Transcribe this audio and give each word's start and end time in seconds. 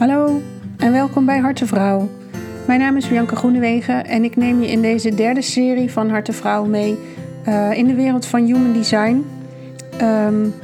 Hallo 0.00 0.42
en 0.76 0.92
welkom 0.92 1.24
bij 1.24 1.38
Harte 1.38 1.66
Vrouw. 1.66 2.08
Mijn 2.66 2.80
naam 2.80 2.96
is 2.96 3.08
Bianca 3.08 3.36
Groenewegen 3.36 4.06
en 4.06 4.24
ik 4.24 4.36
neem 4.36 4.60
je 4.60 4.70
in 4.70 4.82
deze 4.82 5.14
derde 5.14 5.42
serie 5.42 5.90
van 5.90 6.10
Harte 6.10 6.32
Vrouw 6.32 6.64
mee 6.64 6.98
uh, 7.48 7.72
in 7.72 7.86
de 7.86 7.94
wereld 7.94 8.26
van 8.26 8.44
human 8.44 8.72
design. 8.72 9.24
Um, 10.02 10.54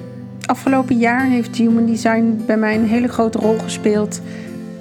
afgelopen 0.46 0.98
jaar 0.98 1.24
heeft 1.24 1.56
human 1.56 1.86
design 1.86 2.42
bij 2.46 2.56
mij 2.56 2.74
een 2.74 2.86
hele 2.86 3.08
grote 3.08 3.38
rol 3.38 3.58
gespeeld, 3.58 4.20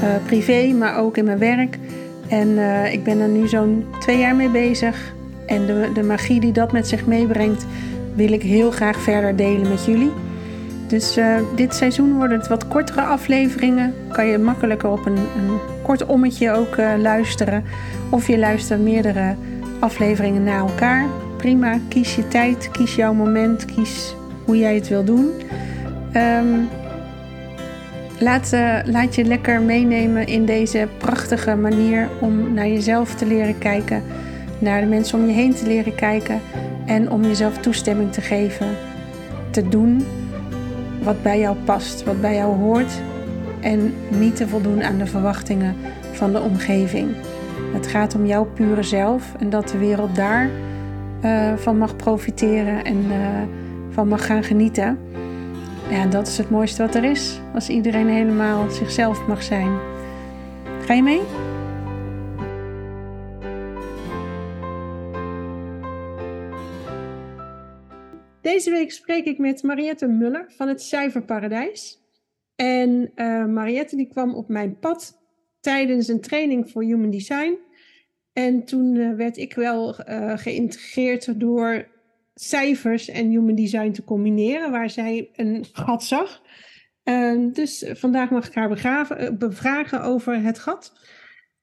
uh, 0.02 0.08
privé, 0.26 0.74
maar 0.74 0.98
ook 0.98 1.18
in 1.18 1.26
mijn 1.26 1.40
werk. 1.40 1.78
En 2.28 2.48
uh, 2.48 2.94
ik 2.94 3.04
ben 3.04 3.20
er 3.20 3.30
nu 3.30 3.48
zo'n 3.48 3.86
twee 4.00 4.18
jaar 4.18 4.36
mee 4.36 4.50
bezig. 4.50 5.14
En 5.46 5.66
de, 5.66 5.90
de 5.94 6.04
magie 6.04 6.40
die 6.40 6.52
dat 6.52 6.72
met 6.72 6.88
zich 6.88 7.06
meebrengt, 7.06 7.66
wil 8.14 8.32
ik 8.32 8.42
heel 8.42 8.72
graag 8.72 9.00
verder 9.00 9.36
delen 9.36 9.70
met 9.70 9.86
jullie. 9.86 10.12
Dus 10.88 11.18
uh, 11.18 11.36
dit 11.56 11.76
seizoen 11.76 12.14
worden 12.14 12.38
het 12.38 12.48
wat 12.48 12.68
kortere 12.68 13.02
afleveringen. 13.02 13.94
Kan 14.12 14.26
je 14.26 14.38
makkelijker 14.38 14.90
op 14.90 15.06
een, 15.06 15.18
een 15.18 15.60
kort 15.84 16.06
ommetje 16.06 16.52
ook 16.52 16.78
uh, 16.78 16.92
luisteren. 16.98 17.64
Of 18.10 18.28
je 18.28 18.38
luistert 18.38 18.82
meerdere 18.82 19.36
afleveringen 19.80 20.44
na 20.44 20.58
elkaar. 20.58 21.06
Prima, 21.38 21.80
kies 21.88 22.16
je 22.16 22.28
tijd, 22.28 22.70
kies 22.72 22.96
jouw 22.96 23.14
moment, 23.14 23.66
kies 23.66 24.16
hoe 24.46 24.58
jij 24.58 24.76
het 24.76 24.88
wil 24.88 25.04
doen. 25.04 25.30
Um, 26.16 26.68
laat, 28.20 28.52
uh, 28.54 28.78
laat 28.86 29.16
je 29.16 29.24
lekker 29.24 29.62
meenemen 29.62 30.28
in 30.28 30.46
deze 30.46 30.88
prachtige 30.98 31.56
manier 31.56 32.10
om 32.20 32.54
naar 32.54 32.68
jezelf 32.68 33.16
te 33.16 33.26
leren 33.26 33.58
kijken. 33.58 34.04
Naar 34.60 34.82
de 34.82 34.88
mensen 34.88 35.20
om 35.20 35.28
je 35.28 35.34
heen 35.34 35.54
te 35.54 35.68
leren 35.68 35.96
kijken. 35.96 36.42
En 36.86 37.12
om 37.12 37.24
jezelf 37.24 37.58
toestemming 37.58 38.14
te 38.14 38.22
geven. 38.22 38.68
Te 39.52 39.70
doen 39.70 40.06
wat 41.06 41.24
bij 41.24 41.40
jou 41.40 41.56
past, 41.66 42.04
wat 42.04 42.22
bij 42.22 42.36
jou 42.36 42.56
hoort 42.56 43.02
en 43.62 43.94
niet 44.10 44.36
te 44.36 44.48
voldoen 44.48 44.84
aan 44.84 44.98
de 44.98 45.06
verwachtingen 45.06 45.76
van 46.12 46.32
de 46.32 46.42
omgeving. 46.42 47.16
Het 47.74 47.88
gaat 47.88 48.16
om 48.16 48.26
jouw 48.26 48.46
pure 48.46 48.84
zelf 48.84 49.34
en 49.40 49.50
dat 49.50 49.70
de 49.70 49.78
wereld 49.78 50.16
daar 50.16 50.50
uh, 51.26 51.54
van 51.56 51.78
mag 51.78 51.96
profiteren 51.96 52.84
en 52.84 52.98
uh, 52.98 53.16
van 53.90 54.08
mag 54.08 54.26
gaan 54.26 54.44
genieten. 54.44 55.00
Ja, 55.90 56.06
dat 56.06 56.28
is 56.28 56.38
het 56.38 56.50
mooiste 56.50 56.82
wat 56.82 56.96
er 56.96 57.04
is, 57.04 57.40
als 57.54 57.70
iedereen 57.70 58.10
helemaal 58.10 58.70
zichzelf 58.70 59.28
mag 59.28 59.44
zijn. 59.44 59.72
Ga 60.86 60.94
je 60.94 61.04
mee? 61.04 61.22
Deze 68.56 68.72
week 68.72 68.92
spreek 68.92 69.26
ik 69.26 69.38
met 69.38 69.64
Mariette 69.64 70.08
Muller 70.08 70.46
van 70.48 70.68
het 70.68 70.82
Cijferparadijs. 70.82 72.02
En 72.56 73.12
uh, 73.16 73.46
Mariette 73.46 73.96
die 73.96 74.08
kwam 74.08 74.36
op 74.36 74.48
mijn 74.48 74.80
pad 74.80 75.22
tijdens 75.60 76.08
een 76.08 76.22
training 76.22 76.72
voor 76.72 76.84
Human 76.84 77.10
Design. 77.10 77.58
En 78.34 78.66
toen 78.66 78.96
uh, 78.96 79.16
werd 79.16 79.38
ik 79.38 79.56
wel 79.56 79.96
uh, 80.10 80.38
geïntegreerd 80.38 81.40
door 81.40 81.88
cijfers 82.34 83.10
en 83.10 83.30
Human 83.30 83.56
Design 83.56 83.92
te 83.92 84.04
combineren, 84.04 84.72
waar 84.72 84.90
zij 84.90 85.30
een 85.34 85.66
gat 85.72 86.04
zag. 86.04 86.42
dus 87.52 87.86
vandaag 87.94 88.30
mag 88.30 88.48
ik 88.48 88.54
haar 88.54 88.70
begraven, 88.70 89.38
bevragen 89.38 90.02
over 90.02 90.42
het 90.42 90.60
gat. 90.60 90.94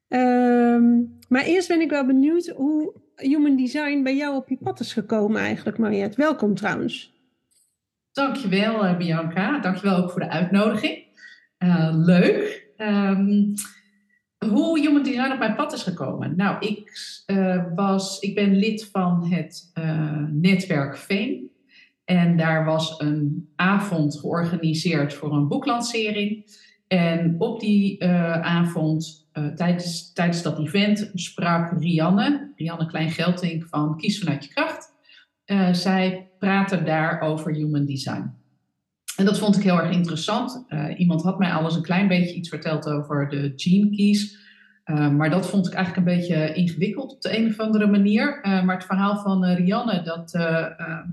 Ehm, 0.09 1.03
maar 1.29 1.45
eerst 1.45 1.69
ben 1.69 1.81
ik 1.81 1.91
wel 1.91 2.07
benieuwd 2.07 2.47
hoe 2.49 3.02
Human 3.17 3.57
Design 3.57 4.03
bij 4.03 4.17
jou 4.17 4.37
op 4.37 4.49
je 4.49 4.57
pad 4.57 4.81
is 4.81 4.93
gekomen 4.93 5.41
eigenlijk, 5.41 5.79
Mariette. 5.79 6.17
Welkom 6.17 6.55
trouwens. 6.55 7.13
Dankjewel 8.13 8.85
uh, 8.85 8.97
Bianca. 8.97 9.59
Dankjewel 9.59 9.97
ook 9.97 10.11
voor 10.11 10.21
de 10.21 10.29
uitnodiging. 10.29 11.05
Uh, 11.59 11.89
leuk. 11.93 12.71
Um, 12.77 13.55
hoe 14.51 14.81
Human 14.81 15.03
Design 15.03 15.33
op 15.33 15.39
mijn 15.39 15.55
pad 15.55 15.73
is 15.73 15.83
gekomen? 15.83 16.37
Nou, 16.37 16.67
ik, 16.67 16.93
uh, 17.27 17.65
was, 17.75 18.19
ik 18.19 18.35
ben 18.35 18.57
lid 18.57 18.89
van 18.93 19.27
het 19.27 19.73
netwerk 20.31 20.97
Veen. 20.97 21.51
En 22.05 22.37
daar 22.37 22.65
was 22.65 23.01
een 23.01 23.49
avond 23.57 24.19
georganiseerd 24.19 25.15
voor 25.15 25.33
een 25.33 25.49
boeklancering. 25.49 26.45
En 26.93 27.35
op 27.39 27.61
die 27.61 28.05
avond 28.43 29.27
uh, 29.35 29.47
tijdens, 29.47 30.13
tijdens 30.13 30.43
dat 30.43 30.59
event 30.59 31.11
sprak 31.15 31.81
Rianne, 31.81 32.53
Rianne 32.57 32.87
Klein-Geltink 32.87 33.67
van 33.67 33.97
Kies 33.97 34.19
vanuit 34.19 34.45
je 34.45 34.51
kracht. 34.51 34.93
Uh, 35.47 35.73
zij 35.73 36.31
praatte 36.39 36.83
daar 36.83 37.21
over 37.21 37.53
human 37.53 37.87
design. 37.87 38.31
En 39.17 39.25
dat 39.25 39.39
vond 39.39 39.57
ik 39.57 39.63
heel 39.63 39.79
erg 39.79 39.91
interessant. 39.91 40.65
Iemand 40.97 41.23
had 41.23 41.39
mij 41.39 41.53
alles 41.53 41.75
een 41.75 41.83
klein 41.83 42.09
beetje 42.09 42.35
iets 42.35 42.49
verteld 42.49 42.87
over 42.87 43.29
de 43.29 43.53
gene 43.57 43.91
keys. 43.97 44.39
maar 44.85 45.31
dat 45.31 45.47
vond 45.47 45.67
ik 45.67 45.73
eigenlijk 45.73 46.07
een 46.07 46.15
beetje 46.17 46.55
ingewikkeld 46.55 47.13
op 47.13 47.21
de 47.21 47.39
een 47.39 47.47
of 47.47 47.59
andere 47.59 47.87
manier. 47.87 48.39
maar 48.43 48.75
het 48.75 48.85
verhaal 48.85 49.17
van 49.19 49.45
Rianne, 49.45 50.03
dat, 50.03 50.31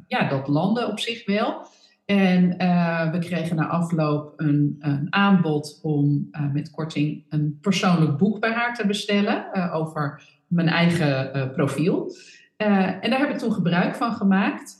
ja, 0.07 0.29
dat 0.29 0.47
landde 0.47 0.87
op 0.87 0.99
zich 0.99 1.25
wel. 1.25 1.67
En 2.09 2.55
uh, 2.61 3.11
we 3.11 3.19
kregen 3.19 3.55
na 3.55 3.67
afloop 3.67 4.33
een, 4.37 4.75
een 4.79 5.07
aanbod 5.09 5.79
om 5.81 6.27
uh, 6.31 6.51
met 6.51 6.71
korting 6.71 7.25
een 7.29 7.57
persoonlijk 7.61 8.17
boek 8.17 8.39
bij 8.39 8.51
haar 8.51 8.75
te 8.75 8.87
bestellen 8.87 9.45
uh, 9.53 9.75
over 9.75 10.23
mijn 10.47 10.67
eigen 10.67 11.51
profiel. 11.51 12.15
en 12.57 13.09
daar 13.09 13.19
heb 13.19 13.29
ik 13.29 13.37
toen 13.37 13.53
gebruik 13.53 13.95
van 13.95 14.13
gemaakt. 14.13 14.75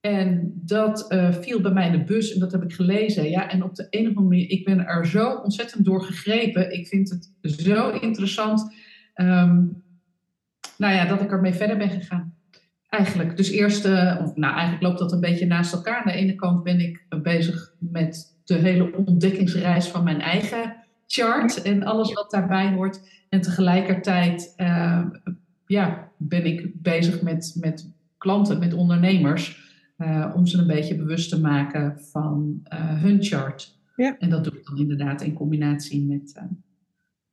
En 0.00 0.52
dat 0.54 1.14
viel 1.40 1.60
bij 1.60 1.72
mij 1.72 1.86
in 1.86 1.92
de 1.92 2.04
bus 2.04 2.34
en 2.34 2.40
dat 2.40 2.52
heb 2.52 2.62
ik 2.62 2.72
gelezen. 2.72 3.30
Ja, 3.30 3.50
en 3.50 3.62
op 3.62 3.74
de 3.74 3.86
een 3.90 4.00
of 4.00 4.06
andere 4.06 4.26
manier, 4.26 4.50
ik 4.50 4.64
ben 4.64 4.86
er 4.86 5.06
zo 5.06 5.30
ontzettend 5.30 5.84
door 5.84 6.02
gegrepen. 6.02 6.72
Ik 6.72 6.86
vind 6.86 7.10
het 7.10 7.30
zo 7.42 7.90
interessant. 7.90 8.74
Um, 9.14 9.82
nou 10.76 10.94
ja, 10.94 11.04
dat 11.04 11.20
ik 11.20 11.30
ermee 11.30 11.54
verder 11.54 11.76
ben 11.76 11.90
gegaan. 11.90 12.34
Eigenlijk. 12.90 13.36
Dus 13.36 13.50
eerst, 13.50 13.86
uh, 13.86 14.26
nou 14.34 14.52
eigenlijk 14.54 14.82
loopt 14.82 14.98
dat 14.98 15.12
een 15.12 15.20
beetje 15.20 15.46
naast 15.46 15.72
elkaar. 15.72 15.96
Aan 15.96 16.12
de 16.12 16.18
ene 16.18 16.34
kant 16.34 16.62
ben 16.62 16.80
ik 16.80 17.04
bezig 17.22 17.74
met 17.78 18.38
de 18.44 18.54
hele 18.54 18.96
ontdekkingsreis 18.96 19.88
van 19.88 20.04
mijn 20.04 20.20
eigen 20.20 20.76
chart 21.06 21.62
en 21.62 21.82
alles 21.82 22.12
wat 22.12 22.30
daarbij 22.30 22.72
hoort. 22.72 23.00
En 23.28 23.40
tegelijkertijd 23.40 24.54
uh, 24.56 25.06
ja, 25.66 26.08
ben 26.16 26.44
ik 26.44 26.82
bezig 26.82 27.22
met, 27.22 27.56
met 27.60 27.90
klanten, 28.18 28.58
met 28.58 28.74
ondernemers, 28.74 29.74
uh, 29.98 30.32
om 30.34 30.46
ze 30.46 30.58
een 30.58 30.66
beetje 30.66 30.96
bewust 30.96 31.30
te 31.30 31.40
maken 31.40 32.00
van 32.00 32.60
hun 32.74 33.22
chart. 33.22 33.78
Ja. 33.96 34.16
En 34.18 34.30
dat 34.30 34.44
doe 34.44 34.52
ik 34.52 34.66
dan 34.66 34.78
inderdaad 34.78 35.22
in 35.22 35.32
combinatie 35.32 36.02
met, 36.02 36.42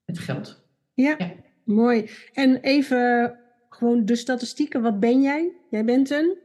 met 0.05 0.19
geld. 0.19 0.65
Ja, 0.93 1.15
ja, 1.17 1.31
mooi. 1.63 2.09
En 2.33 2.57
even 2.61 3.35
gewoon 3.77 4.05
de 4.05 4.15
statistieken. 4.15 4.81
Wat 4.81 4.99
ben 4.99 5.21
jij? 5.21 5.51
Jij 5.69 5.85
bent 5.85 6.09
een? 6.09 6.37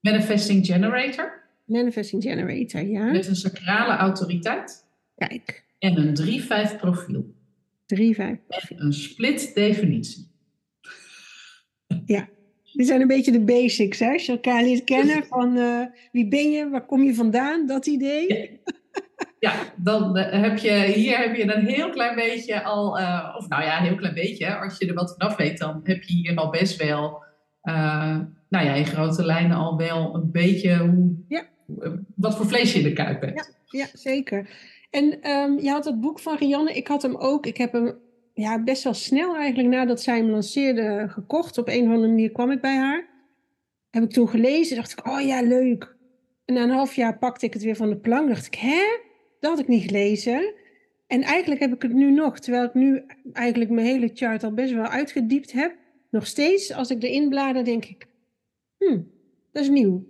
Manifesting 0.00 0.66
Generator. 0.66 1.42
Manifesting 1.64 2.22
Generator, 2.22 2.82
ja. 2.82 3.04
Met 3.10 3.26
een 3.26 3.36
sacrale 3.36 3.96
autoriteit. 3.96 4.84
Kijk. 5.16 5.64
En 5.78 5.96
een 5.98 6.42
3-5 6.76 6.76
profiel. 6.76 7.34
3-5 7.94 7.96
En 8.16 8.40
een 8.76 8.92
split 8.92 9.54
definitie. 9.54 10.32
Ja, 12.06 12.28
dit 12.72 12.86
zijn 12.86 13.00
een 13.00 13.06
beetje 13.06 13.32
de 13.32 13.40
basics, 13.40 13.98
hè? 13.98 14.12
Als 14.12 14.26
je 14.26 14.32
elkaar 14.32 14.62
leert 14.62 14.84
kennen 14.84 15.24
van 15.24 15.56
uh, 15.56 15.86
wie 16.12 16.28
ben 16.28 16.50
je, 16.50 16.68
waar 16.68 16.86
kom 16.86 17.02
je 17.02 17.14
vandaan, 17.14 17.66
dat 17.66 17.86
idee. 17.86 18.34
Ja 18.34 18.72
ja, 19.44 19.52
dan 19.76 20.18
uh, 20.18 20.30
heb 20.30 20.58
je 20.58 20.72
hier 20.72 21.18
heb 21.18 21.36
je 21.36 21.54
een 21.54 21.66
heel 21.66 21.90
klein 21.90 22.14
beetje 22.14 22.62
al, 22.62 23.00
uh, 23.00 23.34
of 23.38 23.48
nou 23.48 23.62
ja, 23.62 23.78
een 23.78 23.86
heel 23.86 23.96
klein 23.96 24.14
beetje, 24.14 24.56
als 24.56 24.78
je 24.78 24.86
er 24.86 24.94
wat 24.94 25.14
vanaf 25.18 25.36
weet, 25.36 25.58
dan 25.58 25.80
heb 25.82 26.02
je 26.02 26.14
hier 26.14 26.36
al 26.36 26.50
best 26.50 26.76
wel, 26.76 27.24
uh, 27.62 28.18
nou 28.48 28.64
ja, 28.64 28.72
in 28.74 28.86
grote 28.86 29.24
lijnen 29.24 29.56
al 29.56 29.76
wel 29.76 30.14
een 30.14 30.30
beetje 30.30 30.76
hoe, 30.76 31.24
ja. 31.28 31.42
wat 32.16 32.36
voor 32.36 32.46
vlees 32.46 32.72
je 32.72 32.78
in 32.78 32.84
de 32.84 32.92
kuip 32.92 33.20
hebt. 33.20 33.52
Ja, 33.66 33.80
ja 33.80 33.86
zeker. 33.92 34.48
En 34.90 35.30
um, 35.30 35.60
je 35.60 35.70
had 35.70 35.84
het 35.84 36.00
boek 36.00 36.20
van 36.20 36.36
Rianne, 36.36 36.72
ik 36.72 36.88
had 36.88 37.02
hem 37.02 37.16
ook, 37.16 37.46
ik 37.46 37.56
heb 37.56 37.72
hem 37.72 37.98
ja, 38.34 38.62
best 38.62 38.84
wel 38.84 38.94
snel 38.94 39.36
eigenlijk 39.36 39.68
nadat 39.68 40.02
zij 40.02 40.16
hem 40.16 40.30
lanceerde 40.30 41.06
gekocht. 41.08 41.58
Op 41.58 41.68
een 41.68 41.82
of 41.82 41.88
andere 41.88 42.08
manier 42.08 42.32
kwam 42.32 42.50
ik 42.50 42.60
bij 42.60 42.76
haar. 42.76 43.08
Heb 43.90 44.02
ik 44.02 44.10
toen 44.10 44.28
gelezen, 44.28 44.76
dacht 44.76 44.92
ik, 44.92 45.06
oh 45.06 45.20
ja, 45.20 45.42
leuk. 45.42 45.96
En 46.44 46.54
na 46.54 46.62
een 46.62 46.70
half 46.70 46.94
jaar 46.94 47.18
pakte 47.18 47.46
ik 47.46 47.52
het 47.52 47.62
weer 47.62 47.76
van 47.76 47.88
de 47.88 47.96
plank, 47.96 48.28
dacht 48.28 48.46
ik, 48.46 48.54
hè? 48.54 48.82
Dat 49.44 49.52
had 49.52 49.62
ik 49.62 49.68
niet 49.68 49.84
gelezen. 49.84 50.54
En 51.06 51.22
eigenlijk 51.22 51.60
heb 51.60 51.74
ik 51.74 51.82
het 51.82 51.92
nu 51.92 52.10
nog, 52.10 52.38
terwijl 52.38 52.64
ik 52.64 52.74
nu 52.74 53.02
eigenlijk 53.32 53.70
mijn 53.70 53.86
hele 53.86 54.10
chart 54.14 54.44
al 54.44 54.54
best 54.54 54.72
wel 54.72 54.86
uitgediept 54.86 55.52
heb. 55.52 55.74
Nog 56.10 56.26
steeds, 56.26 56.72
als 56.72 56.90
ik 56.90 57.02
erin 57.02 57.28
blader, 57.28 57.64
denk 57.64 57.84
ik, 57.84 58.06
hm, 58.78 59.00
dat 59.52 59.62
is 59.62 59.68
nieuw. 59.68 60.06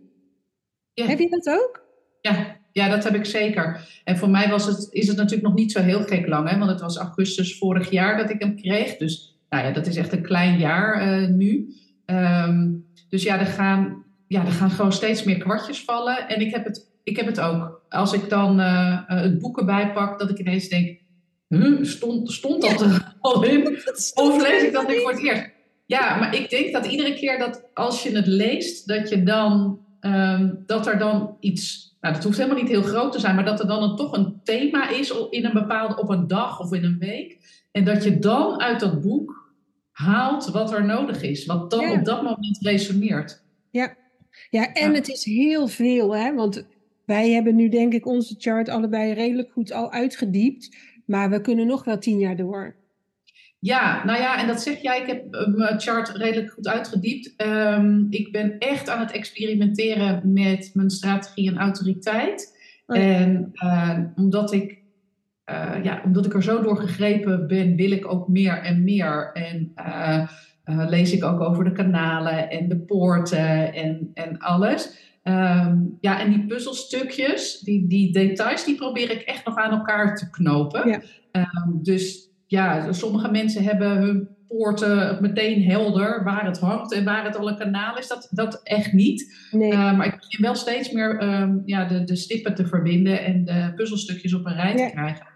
Ja. 0.93 1.07
Heb 1.07 1.19
je 1.19 1.29
dat 1.29 1.49
ook? 1.49 1.85
Ja, 2.21 2.57
ja, 2.73 2.89
dat 2.89 3.05
heb 3.05 3.15
ik 3.15 3.25
zeker. 3.25 4.01
En 4.05 4.17
voor 4.17 4.31
mij 4.31 4.49
was 4.49 4.67
het, 4.67 4.89
is 4.91 5.07
het 5.09 5.17
natuurlijk 5.17 5.49
nog 5.49 5.55
niet 5.55 5.73
zo 5.73 5.81
heel 5.81 6.03
gek 6.03 6.27
lang, 6.27 6.49
hè? 6.49 6.59
want 6.59 6.71
het 6.71 6.81
was 6.81 6.97
augustus 6.97 7.59
vorig 7.59 7.91
jaar 7.91 8.17
dat 8.17 8.31
ik 8.31 8.43
hem 8.43 8.57
kreeg. 8.57 8.97
Dus 8.97 9.39
nou 9.49 9.65
ja, 9.65 9.71
dat 9.71 9.87
is 9.87 9.97
echt 9.97 10.13
een 10.13 10.23
klein 10.23 10.59
jaar 10.59 11.23
uh, 11.23 11.29
nu. 11.29 11.75
Um, 12.07 12.87
dus 13.09 13.23
ja 13.23 13.39
er, 13.39 13.47
gaan, 13.47 14.05
ja, 14.27 14.45
er 14.45 14.53
gaan 14.53 14.71
gewoon 14.71 14.93
steeds 14.93 15.25
meer 15.25 15.39
kwartjes 15.39 15.85
vallen. 15.85 16.29
En 16.29 16.41
ik 16.41 16.51
heb 16.51 16.65
het 16.65 16.93
ik 17.05 17.17
heb 17.17 17.27
het 17.27 17.41
ook. 17.41 17.74
Als 17.95 18.13
ik 18.13 18.29
dan 18.29 18.61
uh, 18.61 19.01
het 19.07 19.39
boek 19.39 19.59
erbij 19.59 19.93
pak, 19.93 20.19
dat 20.19 20.31
ik 20.31 20.39
ineens 20.39 20.69
denk, 20.69 20.99
huh, 21.49 21.85
stond, 21.85 22.33
stond 22.33 22.63
dat 22.63 22.81
er 22.81 23.15
al 23.21 23.45
in? 23.45 23.67
Of 24.15 24.43
lees 24.43 24.63
ik 24.63 24.73
dat 24.73 24.89
nu 24.89 25.01
voor 25.01 25.11
het 25.11 25.23
eerst? 25.23 25.51
Ja, 25.87 26.17
maar 26.17 26.35
ik 26.35 26.51
denk 26.51 26.73
dat 26.73 26.87
iedere 26.87 27.15
keer 27.15 27.39
dat 27.39 27.63
als 27.75 28.03
je 28.03 28.11
het 28.11 28.27
leest, 28.27 28.89
dat 28.89 29.09
je 29.09 29.23
dan 29.23 29.81
ehm, 30.01 30.55
dat 30.67 30.87
er 30.87 30.99
dan 30.99 31.37
iets, 31.41 31.97
nou 32.01 32.15
dat 32.15 32.25
hoeft 32.25 32.37
helemaal 32.37 32.59
niet 32.59 32.69
heel 32.69 32.83
groot 32.83 33.13
te 33.13 33.19
zijn, 33.19 33.35
maar 33.35 33.45
dat 33.45 33.61
er 33.61 33.67
dan 33.67 33.83
een, 33.83 33.97
toch 33.97 34.17
een 34.17 34.41
thema 34.45 34.91
is 34.91 35.13
in 35.31 35.45
een 35.45 35.53
bepaalde, 35.53 36.01
op 36.01 36.09
een 36.09 36.27
dag 36.27 36.61
of 36.61 36.73
in 36.73 36.85
een 36.85 36.99
week. 36.99 37.39
En 37.73 37.85
dat 37.85 38.05
je 38.05 38.19
dan 38.19 38.61
uit 38.61 38.81
dat 38.81 39.01
boek 39.01 39.53
haalt 39.91 40.47
wat 40.47 40.73
er 40.73 40.85
nodig 40.85 41.23
is, 41.23 41.47
wat 41.47 41.71
dan 41.71 41.91
op 41.91 42.05
dat 42.05 42.23
moment 42.23 42.59
resoneert. 42.61 43.43
Ja, 43.71 43.95
ja 44.51 44.73
en 44.73 44.95
het 44.95 45.09
is 45.09 45.25
heel 45.25 45.69
veel, 45.69 46.17
hè? 46.17 46.35
want 46.35 46.67
wij 47.07 47.31
hebben 47.31 47.57
nu 47.57 47.69
denk 47.69 47.93
ik 47.93 48.07
onze 48.07 48.35
chart 48.39 48.69
allebei 48.69 49.13
redelijk 49.13 49.53
goed 49.53 49.73
al 49.73 49.93
uitgediept, 49.93 50.77
maar 51.07 51.31
we 51.31 51.41
kunnen 51.41 51.67
nog 51.67 51.85
wel 51.85 51.99
tien 51.99 52.19
jaar 52.19 52.37
door. 52.37 52.83
Ja, 53.65 54.05
nou 54.05 54.21
ja, 54.21 54.41
en 54.41 54.47
dat 54.47 54.63
zeg 54.63 54.83
jij. 54.83 55.01
Ik 55.01 55.07
heb 55.07 55.35
eh, 55.35 55.47
mijn 55.47 55.81
chart 55.81 56.09
redelijk 56.09 56.51
goed 56.51 56.69
uitgediept. 56.69 57.35
Um, 57.47 58.07
ik 58.11 58.33
ben 58.33 58.59
echt 58.59 58.89
aan 58.89 59.01
het 59.01 59.11
experimenteren 59.11 60.33
met 60.33 60.71
mijn 60.75 60.91
strategie 60.91 61.51
en 61.51 61.59
autoriteit. 61.59 62.63
Oh 62.87 62.97
en 62.97 63.53
uh, 63.55 63.99
omdat, 64.17 64.53
ik, 64.53 64.79
uh, 65.51 65.75
ja, 65.83 66.01
omdat 66.05 66.27
ik 66.27 66.35
er 66.35 66.43
zo 66.43 66.63
door 66.63 66.77
gegrepen 66.77 67.47
ben, 67.47 67.77
wil 67.77 67.91
ik 67.91 68.13
ook 68.13 68.29
meer 68.29 68.63
en 68.63 68.85
meer. 68.85 69.31
En 69.33 69.73
lees 70.89 71.13
ik 71.13 71.25
ook 71.25 71.41
over 71.41 71.65
de 71.65 71.73
kanalen 71.73 72.51
en 72.51 72.69
de 72.69 72.79
poorten 72.79 73.75
en, 73.75 74.11
en 74.15 74.39
alles. 74.39 75.14
Um, 75.29 75.99
ja, 76.01 76.21
en 76.21 76.31
die 76.31 76.47
puzzelstukjes, 76.47 77.61
die, 77.61 77.87
die 77.87 78.13
details, 78.13 78.65
die 78.65 78.75
probeer 78.75 79.11
ik 79.11 79.21
echt 79.21 79.47
nog 79.47 79.57
aan 79.57 79.71
elkaar 79.71 80.17
te 80.17 80.31
knopen. 80.31 80.89
Ja. 80.89 81.01
Um, 81.33 81.79
dus 81.83 82.29
ja, 82.47 82.93
sommige 82.93 83.31
mensen 83.31 83.63
hebben 83.63 83.97
hun 83.97 84.29
poorten 84.49 85.19
meteen 85.21 85.63
helder 85.63 86.25
waar 86.25 86.47
het 86.47 86.59
hangt 86.59 86.93
en 86.93 87.05
waar 87.05 87.25
het 87.25 87.37
al 87.37 87.49
een 87.49 87.57
kanaal 87.57 87.99
is. 87.99 88.09
Dat, 88.09 88.29
dat 88.31 88.61
echt 88.63 88.93
niet. 88.93 89.49
Nee. 89.51 89.73
Uh, 89.73 89.97
maar 89.97 90.07
ik 90.07 90.17
begin 90.17 90.45
wel 90.45 90.55
steeds 90.55 90.93
meer 90.93 91.23
um, 91.23 91.63
ja, 91.65 91.85
de, 91.85 92.05
de 92.05 92.17
stippen 92.17 92.55
te 92.55 92.67
verbinden 92.67 93.25
en 93.25 93.45
de 93.45 93.73
puzzelstukjes 93.75 94.35
op 94.35 94.47
een 94.47 94.55
rij 94.55 94.77
te 94.77 94.91
krijgen. 94.93 95.27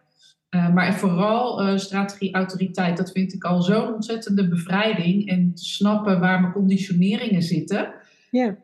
Uh, 0.50 0.74
maar 0.74 0.94
vooral 0.94 1.62
uh, 1.62 1.76
strategie, 1.76 2.34
autoriteit, 2.34 2.96
dat 2.96 3.12
vind 3.12 3.34
ik 3.34 3.44
al 3.44 3.62
zo'n 3.62 3.94
ontzettende 3.94 4.48
bevrijding. 4.48 5.28
En 5.28 5.54
te 5.54 5.64
snappen 5.64 6.20
waar 6.20 6.40
mijn 6.40 6.52
conditioneringen 6.52 7.42
zitten. 7.42 7.94
Ja. 8.30 8.56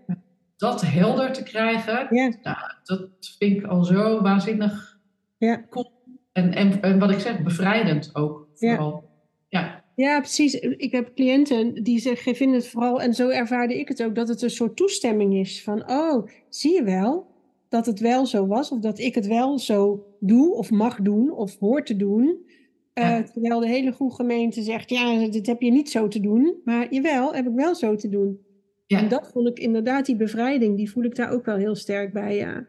Dat 0.65 0.81
helder 0.81 1.33
te 1.33 1.43
krijgen, 1.43 2.07
ja. 2.11 2.33
Nou, 2.43 2.57
dat 2.85 3.09
vind 3.39 3.57
ik 3.57 3.67
al 3.67 3.85
zo 3.85 4.23
waanzinnig 4.23 4.99
ja. 5.39 5.67
cool. 5.71 5.91
En, 6.33 6.55
en, 6.55 6.83
en 6.83 6.99
wat 6.99 7.11
ik 7.11 7.19
zeg, 7.19 7.43
bevrijdend 7.43 8.11
ook. 8.15 8.49
Ja. 8.55 9.03
ja. 9.49 9.85
Ja, 9.95 10.21
precies. 10.21 10.55
Ik 10.55 10.93
heb 10.93 11.15
cliënten 11.15 11.83
die 11.83 11.99
zeggen, 11.99 12.35
vinden 12.35 12.57
het 12.57 12.69
vooral, 12.69 13.01
en 13.01 13.15
zo 13.15 13.29
ervaarde 13.29 13.79
ik 13.79 13.89
het 13.89 14.03
ook, 14.03 14.15
dat 14.15 14.29
het 14.29 14.43
een 14.43 14.51
soort 14.51 14.77
toestemming 14.77 15.35
is 15.35 15.63
van, 15.63 15.91
oh, 15.91 16.29
zie 16.49 16.75
je 16.75 16.83
wel 16.83 17.27
dat 17.69 17.87
het 17.87 18.01
wel 18.01 18.27
zo 18.27 18.47
was, 18.47 18.71
of 18.71 18.79
dat 18.79 18.99
ik 18.99 19.15
het 19.15 19.27
wel 19.27 19.59
zo 19.59 20.07
doe, 20.21 20.55
of 20.55 20.71
mag 20.71 21.01
doen, 21.01 21.33
of 21.33 21.59
hoor 21.59 21.85
te 21.85 21.97
doen. 21.97 22.47
Uh, 22.95 23.19
terwijl 23.19 23.61
de 23.61 23.69
hele 23.69 23.93
goede 23.93 24.15
gemeente 24.15 24.63
zegt, 24.63 24.91
ja, 24.91 25.29
dit 25.29 25.47
heb 25.47 25.61
je 25.61 25.71
niet 25.71 25.91
zo 25.91 26.09
te 26.09 26.21
doen, 26.21 26.55
maar 26.65 26.95
jawel, 26.95 27.35
heb 27.35 27.47
ik 27.47 27.55
wel 27.55 27.75
zo 27.75 27.95
te 27.95 28.09
doen. 28.09 28.39
Ja. 28.87 28.99
En 28.99 29.09
dat 29.09 29.31
vond 29.33 29.49
ik 29.49 29.59
inderdaad, 29.59 30.07
die 30.07 30.17
bevrijding, 30.17 30.77
die 30.77 30.91
voel 30.91 31.05
ik 31.05 31.15
daar 31.15 31.31
ook 31.31 31.45
wel 31.45 31.57
heel 31.57 31.75
sterk 31.75 32.13
bij, 32.13 32.37
ja. 32.37 32.67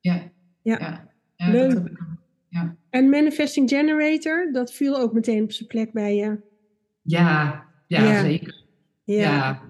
Ja, 0.00 0.30
ja. 0.62 0.78
ja. 1.36 1.50
Leuk. 1.50 1.90
Ja. 2.48 2.76
En 2.90 3.08
Manifesting 3.08 3.68
Generator, 3.68 4.52
dat 4.52 4.72
viel 4.72 4.96
ook 4.96 5.12
meteen 5.12 5.42
op 5.42 5.52
zijn 5.52 5.68
plek 5.68 5.92
bij 5.92 6.16
je. 6.16 6.40
Ja, 7.02 7.64
ja, 7.86 8.20
zeker. 8.20 8.64
Ja. 9.04 9.62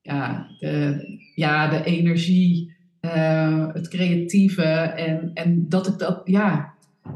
Ja, 0.00 0.46
de, 0.58 1.04
ja, 1.34 1.68
de 1.68 1.84
energie, 1.84 2.76
uh, 3.00 3.74
het 3.74 3.88
creatieve 3.88 4.62
en, 4.62 5.30
en 5.34 5.68
dat 5.68 5.86
ik 5.86 5.98
dat, 5.98 6.20
ja, 6.24 6.74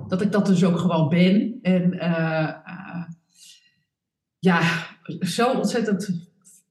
dat 0.09 0.23
ik 0.23 0.33
dat 0.33 0.47
dus 0.47 0.65
ook 0.65 0.79
gewoon 0.79 1.09
ben. 1.09 1.59
En 1.63 1.95
uh, 1.95 2.53
uh, 2.67 3.05
ja, 4.39 4.61
zo 5.21 5.53
ontzettend, 5.53 6.25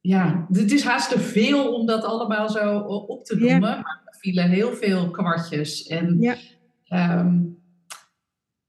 ja, 0.07 0.48
het 0.52 0.72
is 0.72 0.84
haast 0.84 1.10
te 1.10 1.19
veel 1.19 1.74
om 1.74 1.86
dat 1.86 2.04
allemaal 2.04 2.50
zo 2.50 2.80
op 2.80 3.25
te 3.25 3.36
noemen. 3.36 3.60
Maar 3.60 4.02
er 4.06 4.18
vielen 4.19 4.50
heel 4.50 4.74
veel 4.74 5.12
kwartjes 5.12 5.88
en 5.88 6.18
ja. 6.19 6.36
Um, 7.19 7.57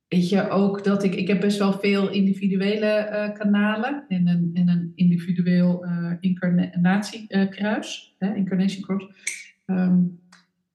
weet 0.09 0.29
je 0.29 0.49
ook 0.49 0.85
dat 0.85 1.03
ik, 1.03 1.15
ik 1.15 1.29
heb 1.29 1.41
best 1.41 1.59
wel 1.59 1.73
veel 1.73 2.11
individuele 2.11 3.09
uh, 3.11 3.39
kanalen 3.39 4.05
en 4.09 4.27
een, 4.27 4.51
en 4.55 4.69
een 4.69 4.93
individueel 4.95 5.85
uh, 5.85 6.13
incarnatiekruis, 6.21 8.17
uh, 8.19 8.37
incarnation 8.37 8.83
cross. 8.83 9.07
Um, 9.67 10.21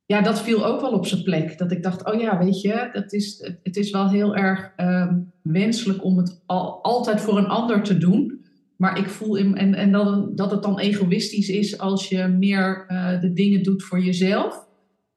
ja, 0.05 0.21
dat 0.21 0.41
viel 0.41 0.65
ook 0.65 0.81
wel 0.81 0.91
op 0.91 1.05
zijn 1.05 1.23
plek. 1.23 1.57
Dat 1.57 1.71
ik 1.71 1.83
dacht, 1.83 2.05
oh 2.05 2.21
ja, 2.21 2.37
weet 2.37 2.61
je, 2.61 2.89
dat 2.93 3.13
is, 3.13 3.51
het 3.63 3.75
is 3.75 3.91
wel 3.91 4.09
heel 4.09 4.35
erg 4.35 4.73
um, 4.77 5.31
wenselijk 5.41 6.03
om 6.03 6.17
het 6.17 6.43
al, 6.45 6.83
altijd 6.83 7.21
voor 7.21 7.37
een 7.37 7.47
ander 7.47 7.83
te 7.83 7.97
doen. 7.97 8.40
Maar 8.81 8.97
ik 8.97 9.09
voel 9.09 9.35
in, 9.35 9.57
en, 9.57 9.73
en 9.73 9.91
dat, 9.91 10.37
dat 10.37 10.51
het 10.51 10.63
dan 10.63 10.79
egoïstisch 10.79 11.49
is 11.49 11.79
als 11.79 12.09
je 12.09 12.27
meer 12.27 12.85
de 13.21 13.33
dingen 13.33 13.63
doet 13.63 13.83
voor 13.83 13.99
jezelf. 13.99 14.69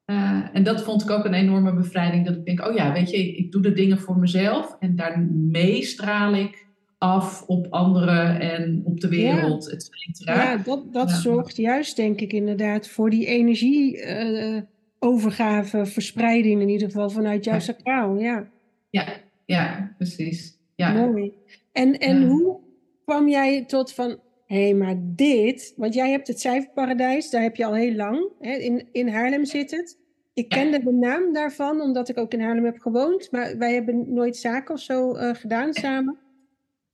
Uh, 0.06 0.40
en 0.52 0.62
dat 0.62 0.82
vond 0.82 1.02
ik 1.02 1.11
ook 1.11 1.25
een 1.25 1.34
enorme 1.34 1.75
bevrijding. 1.75 2.26
Dat 2.26 2.37
ik 2.37 2.44
denk, 2.44 2.66
oh 2.66 2.75
ja, 2.75 2.93
weet 2.93 3.11
je, 3.11 3.37
ik 3.37 3.52
doe 3.52 3.62
de 3.62 3.72
dingen 3.72 3.99
voor 3.99 4.19
mezelf. 4.19 4.76
En 4.81 4.96
daarmee 4.96 5.82
straal 5.82 6.34
ik 6.34 6.66
af 6.99 7.44
op 7.46 7.66
anderen 7.70 8.40
en 8.40 8.82
op 8.84 9.00
de 9.00 9.08
wereld, 9.08 9.64
ja. 9.64 9.70
et 9.72 9.90
cetera. 9.90 10.43
Ja, 10.43 10.56
dat, 10.56 10.93
dat 10.93 11.11
zorgt 11.11 11.56
juist, 11.56 11.96
denk 11.96 12.20
ik, 12.20 12.32
inderdaad 12.32 12.88
voor 12.88 13.11
die 13.11 13.26
energieovergave, 13.26 15.78
uh, 15.78 15.84
verspreiding 15.84 16.61
in 16.61 16.69
ieder 16.69 16.87
geval 16.87 17.11
vanuit 17.11 17.44
jouw 17.44 17.55
ja. 17.55 17.61
sacraal. 17.61 18.19
Ja, 18.19 18.46
ja, 18.90 19.06
ja 19.46 19.94
precies. 19.96 20.58
Ja. 20.75 20.93
Mooi. 20.93 21.32
En, 21.72 21.99
en 21.99 22.26
hoe 22.26 22.62
kwam 23.05 23.29
jij 23.29 23.65
tot 23.65 23.93
van, 23.93 24.21
hé, 24.47 24.62
hey, 24.62 24.75
maar 24.75 24.95
dit, 24.99 25.75
want 25.77 25.95
jij 25.95 26.11
hebt 26.11 26.29
het 26.29 26.41
cijferparadijs, 26.41 27.31
daar 27.31 27.43
heb 27.43 27.56
je 27.56 27.65
al 27.65 27.75
heel 27.75 27.95
lang, 27.95 28.29
hè, 28.41 28.53
in, 28.56 28.89
in 28.93 29.09
Haarlem 29.09 29.45
zit 29.45 29.71
het. 29.71 29.99
Ik 30.35 30.49
kende 30.49 30.83
de 30.85 30.93
naam 30.93 31.33
daarvan, 31.33 31.81
omdat 31.81 32.09
ik 32.09 32.19
ook 32.19 32.33
in 32.33 32.41
Haarlem 32.41 32.65
heb 32.65 32.79
gewoond, 32.79 33.31
maar 33.31 33.59
wij 33.59 33.75
hebben 33.75 34.12
nooit 34.12 34.37
zaken 34.37 34.75
of 34.75 34.81
zo 34.81 35.17
uh, 35.17 35.35
gedaan 35.35 35.73
samen. 35.73 36.19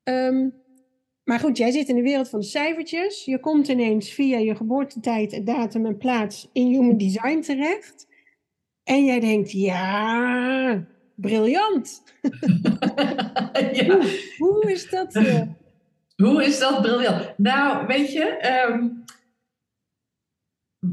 Um, 0.04 0.60
maar 1.24 1.38
goed, 1.38 1.56
jij 1.56 1.70
zit 1.70 1.88
in 1.88 1.94
de 1.94 2.02
wereld 2.02 2.28
van 2.28 2.40
de 2.40 2.46
cijfertjes. 2.46 3.24
Je 3.24 3.40
komt 3.40 3.68
ineens 3.68 4.12
via 4.12 4.38
je 4.38 4.56
geboortetijd, 4.56 5.46
datum 5.46 5.86
en 5.86 5.96
plaats 5.96 6.48
in 6.52 6.66
Human 6.66 6.96
Design 6.96 7.40
terecht. 7.40 8.06
En 8.84 9.04
jij 9.04 9.20
denkt, 9.20 9.52
ja, 9.52 10.86
briljant. 11.14 12.02
ja. 13.72 13.86
Hoe, 13.86 14.04
hoe, 14.38 14.72
is 14.72 14.90
dat? 14.90 15.14
Uh, 15.14 15.42
hoe 16.20 16.44
is 16.44 16.58
dat 16.58 16.82
briljant? 16.82 17.32
Nou, 17.36 17.86
weet 17.86 18.12
je, 18.12 18.50
um, 18.70 19.04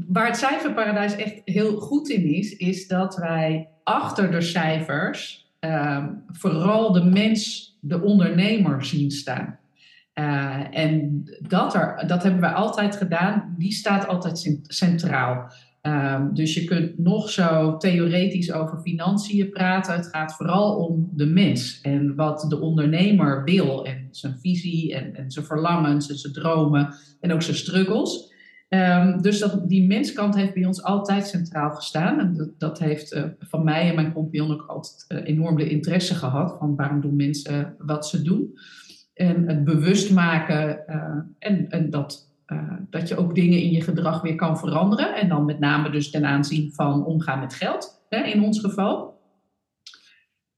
waar 0.06 0.26
het 0.26 0.36
cijferparadijs 0.36 1.16
echt 1.16 1.40
heel 1.44 1.80
goed 1.80 2.08
in 2.08 2.24
is, 2.24 2.56
is 2.56 2.88
dat 2.88 3.16
wij 3.16 3.68
achter 3.84 4.30
de 4.30 4.40
cijfers 4.40 5.48
um, 5.60 6.24
vooral 6.28 6.92
de 6.92 7.04
mens, 7.04 7.72
de 7.80 8.02
ondernemer 8.02 8.84
zien 8.84 9.10
staan. 9.10 9.58
Uh, 10.14 10.78
en 10.78 11.24
dat, 11.40 11.74
er, 11.74 12.04
dat 12.06 12.22
hebben 12.22 12.40
wij 12.40 12.52
altijd 12.52 12.96
gedaan, 12.96 13.54
die 13.58 13.72
staat 13.72 14.06
altijd 14.06 14.58
centraal. 14.62 15.52
Um, 15.82 16.34
dus 16.34 16.54
je 16.54 16.64
kunt 16.64 16.98
nog 16.98 17.30
zo 17.30 17.76
theoretisch 17.76 18.52
over 18.52 18.80
financiën 18.80 19.50
praten. 19.50 19.94
Het 19.94 20.06
gaat 20.06 20.36
vooral 20.36 20.76
om 20.76 21.10
de 21.14 21.26
mens 21.26 21.80
en 21.82 22.14
wat 22.14 22.46
de 22.48 22.60
ondernemer 22.60 23.44
wil 23.44 23.84
en 23.84 24.08
zijn 24.10 24.38
visie 24.40 24.94
en, 24.94 25.14
en 25.14 25.30
zijn 25.30 25.44
verlangens 25.44 26.10
en 26.10 26.16
zijn 26.16 26.32
dromen 26.32 26.94
en 27.20 27.32
ook 27.32 27.42
zijn 27.42 27.56
struggles. 27.56 28.32
Um, 28.68 29.22
dus 29.22 29.38
dat, 29.38 29.68
die 29.68 29.86
menskant 29.86 30.34
heeft 30.34 30.54
bij 30.54 30.64
ons 30.64 30.82
altijd 30.82 31.26
centraal 31.26 31.70
gestaan. 31.70 32.18
En 32.18 32.36
dat, 32.36 32.48
dat 32.58 32.78
heeft 32.78 33.14
uh, 33.14 33.24
van 33.38 33.64
mij 33.64 33.88
en 33.88 33.94
mijn 33.94 34.12
compagnon 34.12 34.52
ook 34.52 34.66
altijd 34.66 35.04
uh, 35.08 35.18
enorm 35.24 35.56
de 35.56 35.68
interesse 35.68 36.14
gehad 36.14 36.56
van 36.58 36.76
waarom 36.76 37.00
doen 37.00 37.16
mensen 37.16 37.74
wat 37.78 38.06
ze 38.06 38.22
doen. 38.22 38.58
En 39.14 39.48
het 39.48 39.64
bewust 39.64 40.10
maken 40.10 40.84
uh, 40.88 41.18
en, 41.38 41.68
en 41.70 41.90
dat 41.90 42.27
uh, 42.52 42.72
dat 42.90 43.08
je 43.08 43.16
ook 43.16 43.34
dingen 43.34 43.60
in 43.60 43.70
je 43.70 43.80
gedrag 43.80 44.20
weer 44.20 44.34
kan 44.34 44.58
veranderen. 44.58 45.14
En 45.14 45.28
dan 45.28 45.44
met 45.44 45.58
name 45.58 45.90
dus 45.90 46.10
ten 46.10 46.24
aanzien 46.24 46.72
van 46.72 47.04
omgaan 47.04 47.40
met 47.40 47.54
geld, 47.54 48.04
hè, 48.08 48.22
in 48.22 48.42
ons 48.42 48.60
geval. 48.60 49.20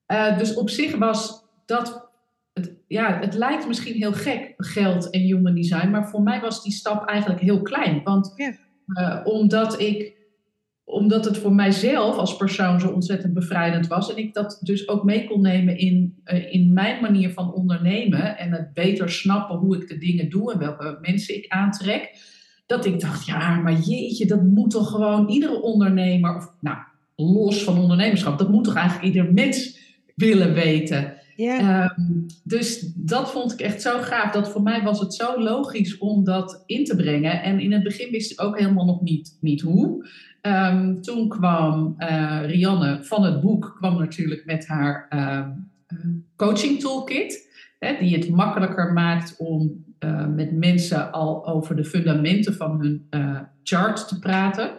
Uh, 0.07 0.39
dus 0.39 0.55
op 0.55 0.71
zich 0.71 0.97
was 0.97 1.45
dat, 1.67 2.11
het, 2.53 2.77
ja, 2.87 3.19
het 3.19 3.35
lijkt 3.35 3.67
misschien 3.67 3.95
heel 3.95 4.13
gek, 4.13 4.55
geld 4.57 5.11
en 5.11 5.21
human 5.21 5.55
design, 5.55 5.91
maar 5.91 6.09
voor 6.09 6.23
mij 6.23 6.41
was 6.41 6.63
die 6.63 6.73
stap 6.73 7.09
eigenlijk 7.09 7.41
heel 7.41 7.63
klein. 7.63 8.03
Want 8.03 8.35
uh, 8.87 9.21
omdat 9.25 9.81
ik 9.81 10.20
omdat 10.91 11.25
het 11.25 11.39
voor 11.39 11.55
mijzelf 11.55 12.17
als 12.17 12.37
persoon 12.37 12.81
zo 12.81 12.89
ontzettend 12.89 13.35
bevrijdend 13.35 13.87
was. 13.87 14.11
En 14.11 14.17
ik 14.17 14.35
dat 14.35 14.59
dus 14.63 14.89
ook 14.89 15.05
mee 15.05 15.25
kon 15.25 15.41
nemen 15.41 15.79
in, 15.79 16.15
uh, 16.25 16.53
in 16.53 16.73
mijn 16.73 17.03
manier 17.03 17.31
van 17.31 17.53
ondernemen. 17.53 18.39
En 18.39 18.53
het 18.53 18.73
beter 18.73 19.11
snappen 19.11 19.57
hoe 19.57 19.77
ik 19.77 19.89
de 19.89 19.99
dingen 19.99 20.31
doe 20.31 20.53
en 20.53 20.59
welke 20.59 20.99
mensen 21.01 21.37
ik 21.37 21.49
aantrek. 21.49 22.29
Dat 22.67 22.85
ik 22.85 23.01
dacht, 23.01 23.27
ja, 23.27 23.57
maar 23.57 23.79
jeetje, 23.79 24.27
dat 24.27 24.43
moet 24.43 24.71
toch 24.71 24.91
gewoon 24.91 25.29
iedere 25.29 25.63
ondernemer, 25.63 26.37
of 26.37 26.53
nou, 26.61 26.77
los 27.17 27.63
van 27.63 27.79
ondernemerschap, 27.79 28.39
dat 28.39 28.49
moet 28.49 28.65
toch 28.65 28.75
eigenlijk 28.75 29.07
ieder 29.07 29.33
mens 29.33 29.79
willen 30.15 30.55
weten. 30.55 31.19
Um, 31.49 32.27
dus 32.45 32.93
dat 32.97 33.31
vond 33.31 33.53
ik 33.53 33.61
echt 33.61 33.83
zo 33.83 34.01
gaaf. 34.01 34.33
Dat 34.33 34.51
voor 34.51 34.63
mij 34.63 34.83
was 34.83 35.01
het 35.01 35.15
zo 35.15 35.43
logisch 35.43 35.99
om 35.99 36.25
dat 36.25 36.63
in 36.67 36.85
te 36.85 36.97
brengen. 36.97 37.43
En 37.43 37.61
in 37.61 37.73
het 37.73 37.83
begin 37.83 38.11
wist 38.11 38.31
ik 38.31 38.43
ook 38.43 38.59
helemaal 38.59 38.85
nog 38.85 39.01
niet, 39.01 39.37
niet 39.41 39.61
hoe. 39.61 40.09
Um, 40.43 41.03
toen 41.03 41.29
kwam 41.29 41.95
uh, 41.99 42.41
Rianne 42.47 42.99
van 43.03 43.25
het 43.25 43.41
boek, 43.41 43.75
kwam 43.77 43.99
natuurlijk 43.99 44.45
met 44.45 44.67
haar 44.67 45.09
um, 45.15 45.71
coaching 46.37 46.81
toolkit. 46.81 47.49
Hè, 47.79 47.97
die 47.99 48.17
het 48.17 48.31
makkelijker 48.31 48.93
maakt 48.93 49.35
om 49.39 49.85
uh, 50.05 50.27
met 50.27 50.53
mensen 50.53 51.13
al 51.13 51.47
over 51.47 51.77
de 51.77 51.85
fundamenten 51.85 52.55
van 52.55 52.81
hun 52.81 53.09
chart 53.63 54.09
te 54.09 54.19
praten. 54.19 54.71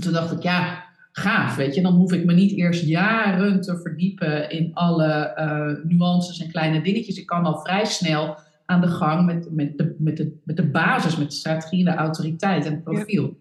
Toen 0.00 0.12
dacht 0.12 0.32
ik, 0.32 0.42
ja, 0.42 0.84
gaaf, 1.12 1.56
weet 1.56 1.74
je. 1.74 1.82
Dan 1.82 1.94
hoef 1.94 2.12
ik 2.12 2.24
me 2.24 2.32
niet 2.32 2.52
eerst 2.52 2.84
jaren 2.84 3.60
te 3.60 3.80
verdiepen 3.82 4.50
in 4.50 4.74
alle 4.74 5.80
nuances 5.84 6.40
en 6.40 6.50
kleine 6.50 6.82
dingetjes. 6.82 7.18
Ik 7.18 7.26
kan 7.26 7.44
al 7.44 7.60
vrij 7.60 7.84
snel 7.84 8.36
aan 8.66 8.80
de 8.80 8.88
gang 8.88 9.26
met, 9.26 9.48
met, 9.50 9.78
de, 9.78 9.96
met, 9.98 10.26
met 10.44 10.56
de 10.56 10.70
basis, 10.70 11.16
met 11.16 11.30
de 11.30 11.36
strategie, 11.36 11.84
de 11.84 11.94
autoriteit 11.94 12.66
en 12.66 12.72
het 12.72 12.84
profiel. 12.84 13.40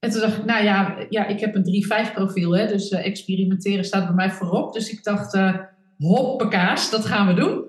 En 0.00 0.10
toen 0.10 0.20
dacht 0.20 0.36
ik, 0.36 0.44
nou 0.44 0.64
ja, 0.64 0.96
ja 1.08 1.26
ik 1.26 1.40
heb 1.40 1.54
een 1.54 2.08
3-5 2.08 2.12
profiel, 2.12 2.56
hè, 2.56 2.66
dus 2.66 2.90
uh, 2.90 3.06
experimenteren 3.06 3.84
staat 3.84 4.06
bij 4.06 4.14
mij 4.14 4.30
voorop. 4.30 4.72
Dus 4.72 4.92
ik 4.92 5.04
dacht, 5.04 5.34
uh, 5.34 5.56
hoppakaas, 5.98 6.90
dat 6.90 7.04
gaan 7.04 7.26
we 7.26 7.34
doen. 7.34 7.64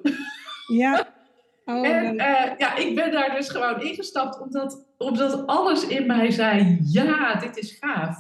Ja. 0.68 1.08
Oh, 1.66 1.88
en 1.88 2.16
ja, 2.58 2.78
ik 2.78 2.96
ben 2.96 3.12
daar 3.12 3.36
dus 3.36 3.50
gewoon 3.50 3.82
ingestapt, 3.82 4.42
omdat, 4.42 4.86
omdat 4.98 5.48
alles 5.48 5.88
in 5.88 6.08
mij 6.08 6.32
zei, 6.32 6.80
ja, 6.84 7.36
dit 7.36 7.58
is 7.58 7.78
gaaf. 7.80 8.18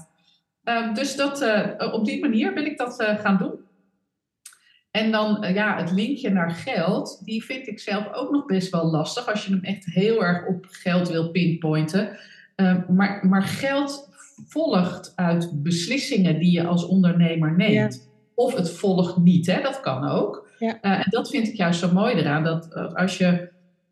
Um, 0.63 0.93
dus 0.93 1.15
dat, 1.15 1.45
op 1.93 2.05
die 2.05 2.21
manier 2.21 2.53
ben 2.53 2.65
ik 2.65 2.77
dat 2.77 3.03
gaan 3.19 3.37
doen. 3.37 3.59
En 4.91 5.11
dan 5.11 5.53
ja, 5.53 5.77
het 5.77 5.91
linkje 5.91 6.29
naar 6.29 6.51
geld, 6.51 7.21
die 7.25 7.43
vind 7.43 7.67
ik 7.67 7.79
zelf 7.79 8.13
ook 8.13 8.31
nog 8.31 8.45
best 8.45 8.71
wel 8.71 8.85
lastig 8.85 9.27
als 9.27 9.45
je 9.45 9.51
hem 9.51 9.63
echt 9.63 9.85
heel 9.85 10.23
erg 10.23 10.47
op 10.47 10.65
geld 10.69 11.09
wil 11.09 11.31
pinpointen. 11.31 12.17
Maar, 12.87 13.27
maar 13.29 13.43
geld 13.43 14.09
volgt 14.47 15.13
uit 15.15 15.63
beslissingen 15.63 16.39
die 16.39 16.51
je 16.51 16.65
als 16.65 16.85
ondernemer 16.85 17.55
neemt. 17.55 17.93
Ja. 17.93 18.09
Of 18.35 18.55
het 18.55 18.71
volgt 18.71 19.17
niet, 19.17 19.45
hè? 19.45 19.61
dat 19.61 19.79
kan 19.79 20.07
ook. 20.07 20.49
Ja. 20.59 20.81
en 20.81 21.07
dat 21.09 21.29
vind 21.29 21.47
ik 21.47 21.55
juist 21.55 21.79
zo 21.79 21.93
mooi 21.93 22.15
eraan. 22.15 22.43
Dat 22.43 22.75
als 22.95 23.17
je 23.17 23.49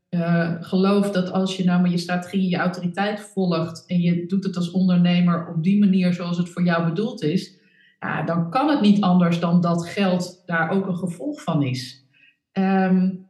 uh, 0.09 0.55
geloof 0.59 1.11
dat 1.11 1.31
als 1.31 1.57
je 1.57 1.63
nou 1.63 1.81
maar 1.81 1.89
je 1.89 1.97
strategie, 1.97 2.49
je 2.49 2.57
autoriteit 2.57 3.19
volgt 3.19 3.83
en 3.87 3.99
je 4.01 4.25
doet 4.25 4.43
het 4.43 4.55
als 4.55 4.71
ondernemer 4.71 5.47
op 5.47 5.63
die 5.63 5.79
manier 5.79 6.13
zoals 6.13 6.37
het 6.37 6.49
voor 6.49 6.63
jou 6.63 6.85
bedoeld 6.85 7.23
is, 7.23 7.57
ja, 7.99 8.23
dan 8.23 8.49
kan 8.49 8.69
het 8.69 8.81
niet 8.81 9.01
anders 9.01 9.39
dan 9.39 9.61
dat 9.61 9.87
geld 9.87 10.43
daar 10.45 10.69
ook 10.69 10.87
een 10.87 10.97
gevolg 10.97 11.41
van 11.41 11.63
is. 11.63 12.05
Um, 12.53 13.28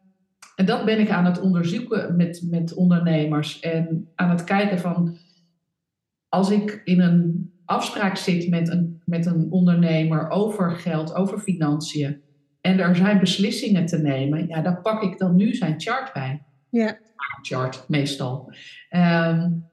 en 0.60 0.66
dat 0.66 0.86
ben 0.86 1.00
ik 1.00 1.10
aan 1.10 1.26
het 1.26 1.40
onderzoeken 1.40 2.16
met, 2.16 2.42
met 2.50 2.74
ondernemers 2.74 3.60
en 3.60 4.12
aan 4.16 4.30
het 4.30 4.44
kijken 4.44 4.80
van 4.80 5.18
als 6.30 6.52
ik 6.52 6.82
in 6.84 7.00
een 7.00 7.52
afspraak 7.66 8.16
zit 8.18 8.50
met 8.50 8.70
een, 8.70 9.02
met 9.06 9.26
een 9.26 9.48
ondernemer 9.52 10.30
over 10.30 10.72
geld, 10.72 11.14
over 11.16 11.40
financiën 11.40 12.22
en 12.62 12.80
er 12.80 12.96
zijn 12.96 13.20
beslissingen 13.20 13.86
te 13.86 13.98
nemen, 13.98 14.48
ja, 14.48 14.62
dan 14.62 14.82
pak 14.82 15.04
ik 15.04 15.18
dan 15.18 15.36
nu 15.36 15.54
zijn 15.54 15.82
chart 15.82 16.14
bij. 16.14 16.44
Ja. 16.70 16.98
Chart, 17.42 17.86
meestal. 17.88 18.54
Um, 18.92 19.68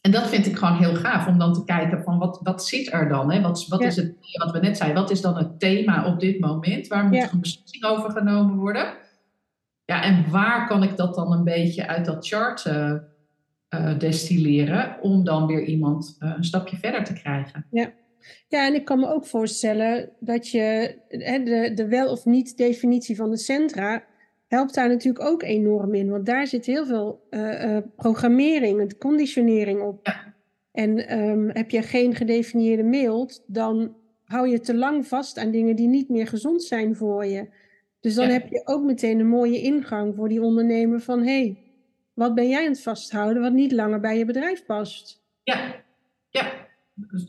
en 0.00 0.10
dat 0.10 0.28
vind 0.28 0.46
ik 0.46 0.56
gewoon 0.56 0.76
heel 0.76 0.94
gaaf, 0.94 1.26
om 1.26 1.38
dan 1.38 1.52
te 1.52 1.64
kijken 1.64 2.02
van 2.02 2.18
wat, 2.18 2.40
wat 2.42 2.64
zit 2.64 2.92
er 2.92 3.08
dan? 3.08 3.32
Hè? 3.32 3.40
Wat, 3.40 3.66
wat 3.68 3.80
Ja. 3.80 3.86
is 3.86 3.96
het, 3.96 4.14
wat 4.44 4.50
we 4.52 4.58
net 4.58 4.76
zeiden, 4.76 5.00
wat 5.02 5.10
is 5.10 5.20
dan 5.20 5.36
het 5.36 5.60
thema 5.60 6.06
op 6.06 6.20
dit 6.20 6.40
moment? 6.40 6.86
Waar 6.86 7.04
moet 7.04 7.14
Ja. 7.16 7.24
er 7.24 7.32
een 7.32 7.40
beslissing 7.40 7.84
over 7.84 8.10
genomen 8.10 8.56
worden? 8.56 9.06
Ja, 9.88 10.02
en 10.02 10.30
waar 10.30 10.66
kan 10.66 10.82
ik 10.82 10.96
dat 10.96 11.14
dan 11.14 11.32
een 11.32 11.44
beetje 11.44 11.86
uit 11.86 12.04
dat 12.04 12.26
chart 12.26 12.66
eh, 12.66 12.94
eh, 13.68 13.98
destilleren, 13.98 14.96
om 15.00 15.24
dan 15.24 15.46
weer 15.46 15.64
iemand 15.64 16.16
eh, 16.18 16.32
een 16.36 16.44
stapje 16.44 16.76
verder 16.76 17.04
te 17.04 17.12
krijgen? 17.12 17.66
Ja, 18.48 18.66
en 18.66 18.74
ik 18.74 18.84
kan 18.84 19.00
me 19.00 19.08
ook 19.08 19.26
voorstellen 19.26 20.10
dat 20.20 20.48
je 20.48 20.98
hè, 21.08 21.42
de, 21.42 21.72
de 21.74 21.88
wel 21.88 22.10
of 22.10 22.24
niet 22.24 22.56
definitie 22.56 23.16
van 23.16 23.30
de 23.30 23.36
centra 23.36 24.04
helpt 24.46 24.74
daar 24.74 24.88
natuurlijk 24.88 25.24
ook 25.24 25.42
enorm 25.42 25.94
in. 25.94 26.10
Want 26.10 26.26
daar 26.26 26.46
zit 26.46 26.66
heel 26.66 26.86
veel 26.86 27.28
programmering 27.96 28.80
en 28.80 28.98
conditionering 28.98 29.80
op. 29.80 30.06
Ja. 30.06 30.34
En 30.72 31.08
ehm, 31.08 31.48
heb 31.48 31.70
je 31.70 31.82
geen 31.82 32.14
gedefinieerde 32.14 32.82
mild, 32.82 33.44
dan 33.46 33.94
hou 34.24 34.48
je 34.48 34.60
te 34.60 34.74
lang 34.74 35.06
vast 35.06 35.38
aan 35.38 35.50
dingen 35.50 35.76
die 35.76 35.88
niet 35.88 36.08
meer 36.08 36.26
gezond 36.26 36.62
zijn 36.62 36.96
voor 36.96 37.26
je. 37.26 37.48
Dus 38.00 38.14
dan 38.14 38.26
Ja. 38.26 38.32
heb 38.32 38.48
je 38.50 38.62
ook 38.64 38.82
meteen 38.84 39.20
een 39.20 39.28
mooie 39.28 39.60
ingang 39.60 40.14
voor 40.14 40.28
die 40.28 40.42
ondernemer 40.42 41.00
van... 41.00 41.18
hé, 41.18 41.24
hey, 41.24 41.56
wat 42.14 42.34
ben 42.34 42.48
jij 42.48 42.64
aan 42.64 42.70
het 42.72 42.82
vasthouden 42.82 43.42
wat 43.42 43.52
niet 43.52 43.72
langer 43.72 44.00
bij 44.00 44.18
je 44.18 44.24
bedrijf 44.24 44.66
past? 44.66 45.22
Ja, 45.42 45.74
ja. 46.30 46.52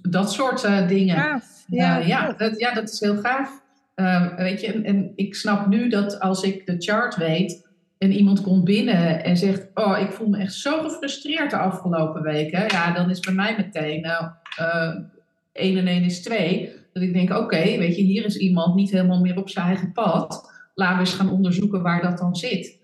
dat 0.01 0.33
soort 0.33 0.63
eh, 0.63 0.87
dingen. 0.87 1.15
Gaaf. 1.15 1.63
Ja, 1.67 1.97
Ja, 1.97 2.33
dat, 2.33 2.59
ja, 2.59 2.73
dat 2.73 2.89
is 2.89 2.99
heel 2.99 3.17
gaaf. 3.17 3.61
Ehm, 3.95 4.35
weet 4.35 4.61
je, 4.61 4.73
en, 4.73 4.83
en 4.83 5.11
ik 5.15 5.35
snap 5.35 5.67
nu 5.67 5.89
dat 5.89 6.19
als 6.19 6.43
ik 6.43 6.65
de 6.65 6.75
chart 6.77 7.15
weet 7.15 7.67
en 7.97 8.11
iemand 8.11 8.41
komt 8.41 8.63
binnen 8.63 9.23
en 9.23 9.37
zegt: 9.37 9.67
Oh, 9.73 9.99
ik 9.99 10.11
voel 10.11 10.27
me 10.27 10.37
echt 10.37 10.53
zo 10.53 10.81
gefrustreerd 10.81 11.49
de 11.49 11.57
afgelopen 11.57 12.21
weken. 12.21 12.63
Ja, 12.67 12.93
dan 12.93 13.09
is 13.09 13.19
bij 13.19 13.33
mij 13.33 13.55
meteen 13.57 14.01
nou, 14.01 14.25
eh 14.57 14.95
1 15.51 15.77
en 15.77 15.87
1 15.87 16.03
is 16.03 16.21
2. 16.21 16.71
Dat 16.93 17.03
ik 17.03 17.13
denk: 17.13 17.29
Oké, 17.31 17.77
weet 17.77 17.95
je, 17.95 18.01
hier 18.01 18.25
is 18.25 18.37
iemand 18.37 18.75
niet 18.75 18.91
helemaal 18.91 19.19
meer 19.19 19.37
op 19.37 19.49
zijn 19.49 19.65
eigen 19.65 19.91
pad. 19.91 20.51
Laten 20.79 20.97
we 20.97 20.99
eens 20.99 21.13
gaan 21.13 21.31
onderzoeken 21.31 21.81
waar 21.81 22.01
dat 22.01 22.17
dan 22.17 22.35
zit. 22.35 22.79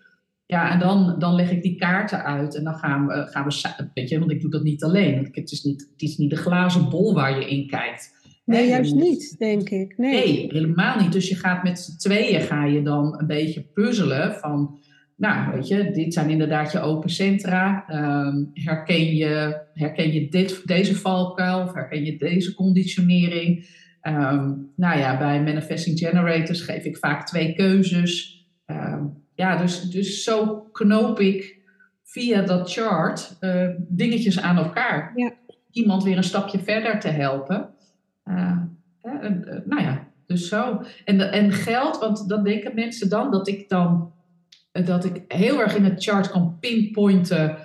Ja, 0.45 0.71
en 0.71 0.79
dan, 0.79 1.15
dan 1.19 1.35
leg 1.35 1.51
ik 1.51 1.61
die 1.61 1.75
kaarten 1.75 2.23
uit 2.23 2.55
en 2.55 2.63
dan 2.63 2.75
gaan 2.75 3.07
we, 3.07 3.27
gaan 3.27 3.45
we 3.45 3.89
weet 3.93 4.09
je, 4.09 4.19
want 4.19 4.31
ik 4.31 4.41
doe 4.41 4.51
dat 4.51 4.63
niet 4.63 4.83
alleen. 4.83 5.29
Het 5.31 5.51
is 5.51 5.63
niet, 5.63 5.89
het 5.91 6.01
is 6.01 6.17
niet 6.17 6.29
de 6.29 6.35
glazen 6.35 6.89
bol 6.89 7.13
waar 7.13 7.39
je 7.39 7.49
in 7.49 7.67
kijkt. 7.67 8.13
Nee, 8.45 8.67
juist 8.67 8.95
niet, 8.95 9.35
denk 9.37 9.69
ik. 9.69 9.97
Nee. 9.97 10.25
Nee, 10.25 10.47
helemaal 10.51 10.99
niet. 10.99 11.11
Dus 11.11 11.29
je 11.29 11.35
gaat 11.35 11.63
met 11.63 11.79
z'n 11.79 11.97
tweeën 11.97 12.41
ga 12.41 12.65
je 12.65 12.81
dan 12.81 13.19
een 13.19 13.27
beetje 13.27 13.61
puzzelen 13.61 14.33
van, 14.33 14.79
nou 15.15 15.51
weet 15.51 15.67
je, 15.67 15.91
dit 15.91 16.13
zijn 16.13 16.29
inderdaad 16.29 16.71
je 16.71 16.79
open 16.79 17.09
centra. 17.09 17.85
Ehm, 17.87 18.43
herken 18.53 19.15
je, 19.15 19.61
herken 19.73 20.13
je 20.13 20.29
dit, 20.29 20.61
deze 20.65 20.95
valkuil 20.95 21.61
of 21.61 21.73
herken 21.73 22.05
je 22.05 22.17
deze 22.17 22.53
conditionering? 22.53 23.65
Ehm, 24.05 24.51
nou 24.75 24.99
ja, 24.99 25.17
bij 25.17 25.43
Manifesting 25.43 25.99
Generators 25.99 26.61
geef 26.61 26.83
ik 26.83 26.97
vaak 26.97 27.25
twee 27.27 27.53
keuzes. 27.53 28.45
Ehm, 28.65 29.03
ja, 29.35 29.55
dus, 29.57 29.81
dus 29.81 30.23
zo 30.23 30.67
knoop 30.71 31.19
ik 31.19 31.57
via 32.03 32.41
dat 32.41 32.71
chart 32.71 33.37
eh, 33.39 33.67
dingetjes 33.77 34.41
aan 34.41 34.57
elkaar. 34.57 35.11
Ja. 35.15 35.31
Iemand 35.71 36.03
weer 36.03 36.17
een 36.17 36.23
stapje 36.23 36.59
verder 36.59 36.99
te 36.99 37.07
helpen. 37.07 37.69
Eh, 38.23 38.59
en, 39.01 39.47
eh, 39.47 39.59
nou 39.65 39.81
ja, 39.81 40.07
dus 40.25 40.47
zo. 40.47 40.81
En, 41.05 41.31
en 41.31 41.51
geld, 41.51 41.97
want 41.99 42.29
dan 42.29 42.43
denken 42.43 42.75
mensen 42.75 43.09
dan 43.09 43.31
dat 43.31 43.47
ik 43.47 43.69
dan 43.69 44.11
eh, 44.71 44.85
dat 44.85 45.05
ik 45.05 45.23
heel 45.27 45.61
erg 45.61 45.75
in 45.75 45.83
het 45.83 46.03
chart 46.03 46.31
kan 46.31 46.57
pinpointen 46.59 47.57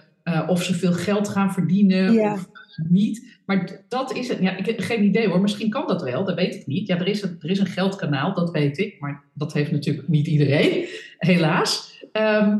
of 0.46 0.62
ze 0.62 0.74
veel 0.74 0.92
geld 0.92 1.28
gaan 1.28 1.52
verdienen 1.52 2.12
Ja. 2.12 2.32
of 2.32 2.48
niet. 2.88 3.38
Maar 3.46 3.80
dat 3.88 4.14
is 4.16 4.28
het. 4.28 4.38
Ja, 4.40 4.56
ik 4.56 4.66
heb 4.66 4.80
geen 4.80 5.04
idee 5.04 5.28
hoor. 5.28 5.40
Misschien 5.40 5.70
kan 5.70 5.86
dat 5.86 6.02
wel, 6.02 6.24
dat 6.24 6.34
weet 6.34 6.54
ik 6.54 6.66
niet. 6.66 6.86
Ja, 6.86 6.98
er 6.98 7.06
is 7.06 7.22
een, 7.22 7.36
er 7.40 7.50
is 7.50 7.58
een 7.58 7.66
geldkanaal, 7.66 8.34
dat 8.34 8.50
weet 8.50 8.78
ik. 8.78 9.00
Maar 9.00 9.24
dat 9.34 9.52
heeft 9.52 9.70
natuurlijk 9.70 10.08
niet 10.08 10.26
iedereen, 10.26 10.86
helaas. 11.18 11.98
Ehm, 12.12 12.58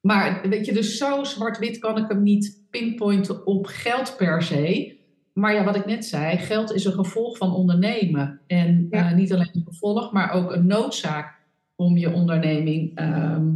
maar 0.00 0.40
weet 0.48 0.66
je, 0.66 0.72
dus 0.72 0.96
zo 0.96 1.24
zwart-wit 1.24 1.78
kan 1.78 1.98
ik 1.98 2.08
hem 2.08 2.22
niet 2.22 2.62
pinpointen 2.70 3.46
op 3.46 3.66
geld 3.66 4.14
per 4.16 4.42
se. 4.42 4.96
Maar 5.32 5.54
ja, 5.54 5.64
wat 5.64 5.76
ik 5.76 5.86
net 5.86 6.04
zei, 6.04 6.36
geld 6.36 6.72
is 6.74 6.84
een 6.84 6.92
gevolg 6.92 7.36
van 7.36 7.54
ondernemen. 7.54 8.40
En 8.46 8.86
Ja. 8.90 9.10
eh, 9.10 9.16
niet 9.16 9.32
alleen 9.32 9.50
een 9.52 9.64
gevolg, 9.66 10.12
maar 10.12 10.30
ook 10.32 10.52
een 10.52 10.66
noodzaak 10.66 11.36
om 11.76 11.96
je 11.96 12.12
onderneming 12.12 12.96
ehm, 12.96 13.46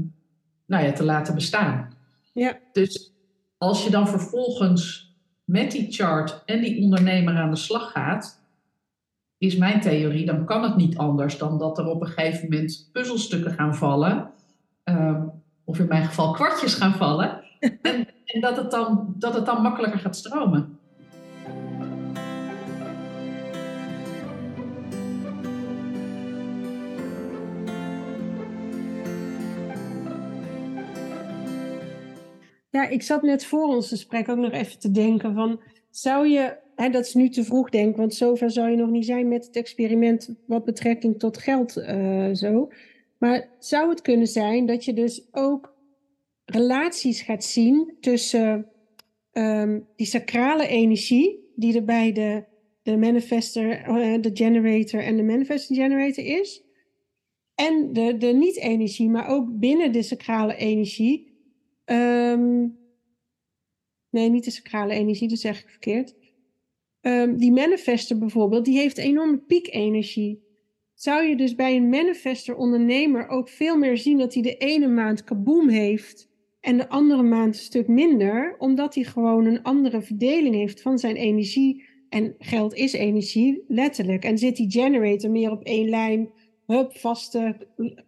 nou 0.67 0.85
ja, 0.85 0.93
te 0.93 1.05
laten 1.05 1.35
bestaan. 1.35 1.95
Ja. 2.33 2.59
Dus 2.73 3.13
als 3.59 3.85
je 3.85 3.91
dan 3.91 4.09
vervolgens 4.09 5.12
met 5.53 5.71
die 5.71 5.93
chart 5.93 6.43
en 6.45 6.61
die 6.61 6.83
ondernemer 6.83 7.37
aan 7.37 7.51
de 7.51 7.57
slag 7.57 7.93
gaat, 7.93 8.41
is 9.39 9.57
mijn 9.57 9.81
theorie, 9.81 10.27
dan 10.27 10.45
kan 10.45 10.63
het 10.63 10.77
niet 10.77 10.97
anders 10.97 11.39
dan 11.39 11.59
dat 11.59 11.79
er 11.79 11.87
op 11.87 12.01
een 12.01 12.07
gegeven 12.07 12.43
moment 12.43 12.89
puzzelstukken 12.93 13.53
gaan 13.53 13.75
vallen. 13.75 14.31
ehm, 14.85 15.23
of 15.65 15.79
in 15.79 15.89
mijn 15.89 16.05
geval 16.05 16.33
kwartjes 16.33 16.75
gaan 16.75 16.93
vallen. 16.93 17.43
en 17.83 18.07
en 18.33 18.41
dat, 18.41 18.57
het 18.57 18.71
dan, 18.71 19.15
dat 19.19 19.35
het 19.35 19.47
dan 19.47 19.63
makkelijker 19.63 20.01
gaat 20.01 20.17
stromen. 20.17 20.79
Ja, 32.73 32.89
ik 32.89 33.03
zat 33.03 33.23
net 33.23 33.45
voor 33.45 33.67
ons 33.67 33.89
gesprek 33.89 34.29
ook 34.29 34.39
nog 34.39 34.53
even 34.53 34.79
te 34.79 34.91
denken 34.91 35.35
van, 35.35 35.61
zou 35.91 36.29
je, 36.29 36.57
hè, 36.75 36.89
dat 36.91 37.07
is 37.07 37.15
nu 37.15 37.29
te 37.29 37.45
vroeg 37.45 37.71
denk, 37.71 37.97
want 37.97 38.15
zover 38.15 38.51
zou 38.51 38.71
je 38.71 38.77
nog 38.77 38.91
niet 38.91 39.05
zijn 39.05 39.29
met 39.29 39.47
het 39.47 39.57
experiment 39.57 40.35
wat 40.47 40.65
betrekking 40.65 41.19
tot 41.19 41.39
geld 41.39 41.77
uh, 41.77 42.35
zo. 42.35 42.69
Maar 43.19 43.49
zou 43.59 43.89
het 43.89 44.03
kunnen 44.03 44.27
zijn 44.27 44.67
dat 44.67 44.85
je 44.85 44.93
dus 44.93 45.29
ook 45.33 45.75
relaties 46.45 47.23
gaat 47.23 47.45
zien 47.45 47.95
tussen 48.01 48.67
um, 49.33 49.87
die 49.97 50.07
sacrale 50.07 50.67
energie, 50.67 51.53
die 51.57 51.77
er 51.77 51.85
bij 51.85 52.13
de, 52.13 52.45
de 52.83 52.97
manifester, 52.97 53.89
uh, 53.89 54.23
de 54.23 54.31
generator 54.35 55.03
en 55.03 55.17
de 55.17 55.23
manifesting 55.23 55.79
generator 55.79 56.25
is, 56.25 56.63
en 57.55 57.93
de, 57.93 58.17
de 58.17 58.27
niet-energie, 58.27 59.09
maar 59.09 59.29
ook 59.29 59.59
binnen 59.59 59.93
de 59.93 60.03
sacrale 60.03 60.57
energie. 60.57 61.32
Um, 61.85 62.79
nee, 64.11 64.29
niet 64.29 64.45
de 64.45 64.51
sacrale 64.51 64.93
energie, 64.93 65.29
dat 65.29 65.39
zeg 65.39 65.63
ik 65.63 65.69
verkeerd. 65.69 66.15
Um, 67.01 67.37
die 67.37 67.53
manifester 67.53 68.19
bijvoorbeeld, 68.19 68.65
die 68.65 68.79
heeft 68.79 68.99
enorme 68.99 69.39
piekenergie. 69.39 70.43
Zou 70.95 71.25
je 71.25 71.37
dus 71.37 71.55
bij 71.55 71.77
een 71.77 71.89
manifester 71.89 72.57
ondernemer 72.57 73.29
ook 73.29 73.49
veel 73.49 73.77
meer 73.77 73.97
zien 73.97 74.19
dat 74.19 74.35
hij 74.35 74.43
de 74.43 74.57
ene 74.57 74.89
maand 74.89 75.25
kaboom 75.25 75.69
heeft 75.69 76.31
en 76.61 76.77
de 76.77 76.89
andere 76.89 77.23
maand 77.23 77.55
een 77.55 77.61
stuk 77.61 77.89
minder, 77.89 78.57
omdat 78.59 78.95
hij 78.95 79.05
gewoon 79.05 79.47
een 79.47 79.63
andere 79.63 80.03
verdeling 80.03 80.55
heeft 80.55 80.83
van 80.83 80.99
zijn 80.99 81.17
energie. 81.17 81.85
En 82.09 82.35
geld 82.39 82.75
is 82.75 82.93
energie, 82.93 83.65
letterlijk. 83.69 84.25
En 84.25 84.39
zit 84.39 84.57
die 84.57 84.71
generator 84.71 85.31
meer 85.31 85.51
op 85.51 85.63
één 85.63 85.89
lijn, 85.89 86.31
hup, 86.67 86.97
vaste, 86.97 87.57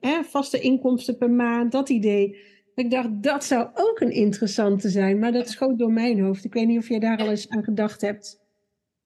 hè, 0.00 0.24
vaste 0.24 0.60
inkomsten 0.60 1.18
per 1.18 1.30
maand, 1.30 1.72
dat 1.72 1.88
idee. 1.88 2.36
Ik 2.74 2.90
dacht, 2.90 3.08
dat 3.22 3.44
zou 3.44 3.68
ook 3.74 4.00
een 4.00 4.12
interessante 4.12 4.88
zijn, 4.88 5.18
maar 5.18 5.32
dat 5.32 5.48
schoot 5.48 5.78
door 5.78 5.92
mijn 5.92 6.20
hoofd. 6.20 6.44
Ik 6.44 6.52
weet 6.54 6.66
niet 6.66 6.78
of 6.78 6.88
jij 6.88 6.98
daar 6.98 7.18
al 7.18 7.30
eens 7.30 7.48
aan 7.48 7.64
gedacht 7.64 8.00
hebt. 8.00 8.40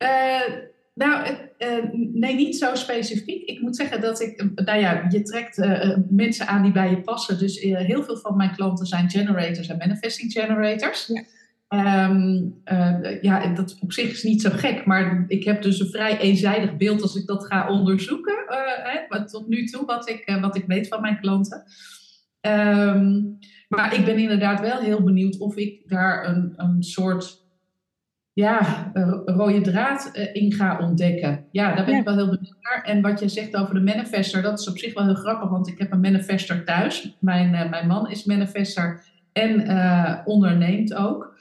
Uh, 0.03 0.57
nou, 0.95 1.35
uh, 1.59 1.85
nee, 2.13 2.35
niet 2.35 2.57
zo 2.57 2.75
specifiek. 2.75 3.49
Ik 3.49 3.61
moet 3.61 3.77
zeggen 3.77 4.01
dat 4.01 4.21
ik, 4.21 4.45
nou 4.55 4.79
ja, 4.79 5.07
je 5.09 5.23
trekt 5.23 5.59
uh, 5.59 5.97
mensen 6.09 6.47
aan 6.47 6.63
die 6.63 6.73
bij 6.73 6.91
je 6.91 7.01
passen. 7.01 7.39
Dus 7.39 7.61
heel 7.61 8.03
veel 8.03 8.17
van 8.17 8.37
mijn 8.37 8.55
klanten 8.55 8.87
zijn 8.87 9.11
generators 9.11 9.69
en 9.69 9.79
manifesting 9.79 10.33
generators. 10.33 11.07
Ja. 11.07 11.23
Um, 12.11 12.61
ja, 13.21 13.47
dat 13.55 13.79
op 13.81 13.93
zich 13.93 14.11
is 14.11 14.23
niet 14.23 14.43
zo 14.43 14.51
gek, 14.53 14.85
maar 14.85 15.25
ik 15.27 15.45
heb 15.45 15.63
dus 15.63 15.81
een 15.81 15.91
vrij 15.91 16.19
eenzijdig 16.19 16.77
beeld 16.77 17.03
als 17.03 17.17
ik 17.17 17.27
dat 17.27 17.47
ga 17.47 17.69
onderzoeken. 17.69 18.35
Hè, 18.83 19.27
tot 19.27 19.49
nu 19.49 19.65
toe, 19.65 19.85
wat 19.85 20.09
ik, 20.09 20.39
wat 20.41 20.57
ik 20.57 20.65
weet 20.67 20.89
van 20.89 21.01
mijn 21.01 21.21
klanten. 21.21 21.65
Um, 22.41 23.39
maar 23.69 23.95
ik 23.95 24.05
ben 24.05 24.19
inderdaad 24.19 24.61
wel 24.61 24.81
heel 24.81 25.03
benieuwd 25.03 25.39
of 25.39 25.57
ik 25.57 25.89
daar 25.89 26.29
een, 26.29 26.53
een 26.57 26.83
soort 26.83 27.47
ja, 28.33 28.91
rode 29.25 29.61
draad 29.61 30.11
uh, 30.15 30.35
in 30.35 30.53
ga 30.53 30.79
ontdekken. 30.79 31.45
Ja, 31.51 31.75
daar 31.75 31.85
ben 31.85 31.99
ik 31.99 32.05
wel 32.05 32.15
heel 32.15 32.31
benieuwd 32.31 32.57
naar. 32.61 32.83
En 32.83 33.03
wat 33.03 33.21
je 33.21 33.29
zegt 33.29 33.57
over 33.57 33.75
de 33.75 33.81
manifester, 33.81 34.43
dat 34.43 34.59
is 34.59 34.69
op 34.69 34.79
zich 34.79 34.95
wel 34.95 35.05
heel 35.05 35.15
grappig, 35.15 35.49
want 35.49 35.69
ik 35.69 35.79
heb 35.79 35.93
een 35.93 36.01
manifester 36.01 36.65
thuis. 36.65 37.17
Mijn, 37.21 37.55
uh, 37.55 37.71
mijn 37.71 37.87
man 37.87 38.11
is 38.11 38.25
manifester 38.25 39.05
en 39.33 39.61
uh, 39.61 40.15
onderneemt 40.25 40.95
ook. 40.95 41.37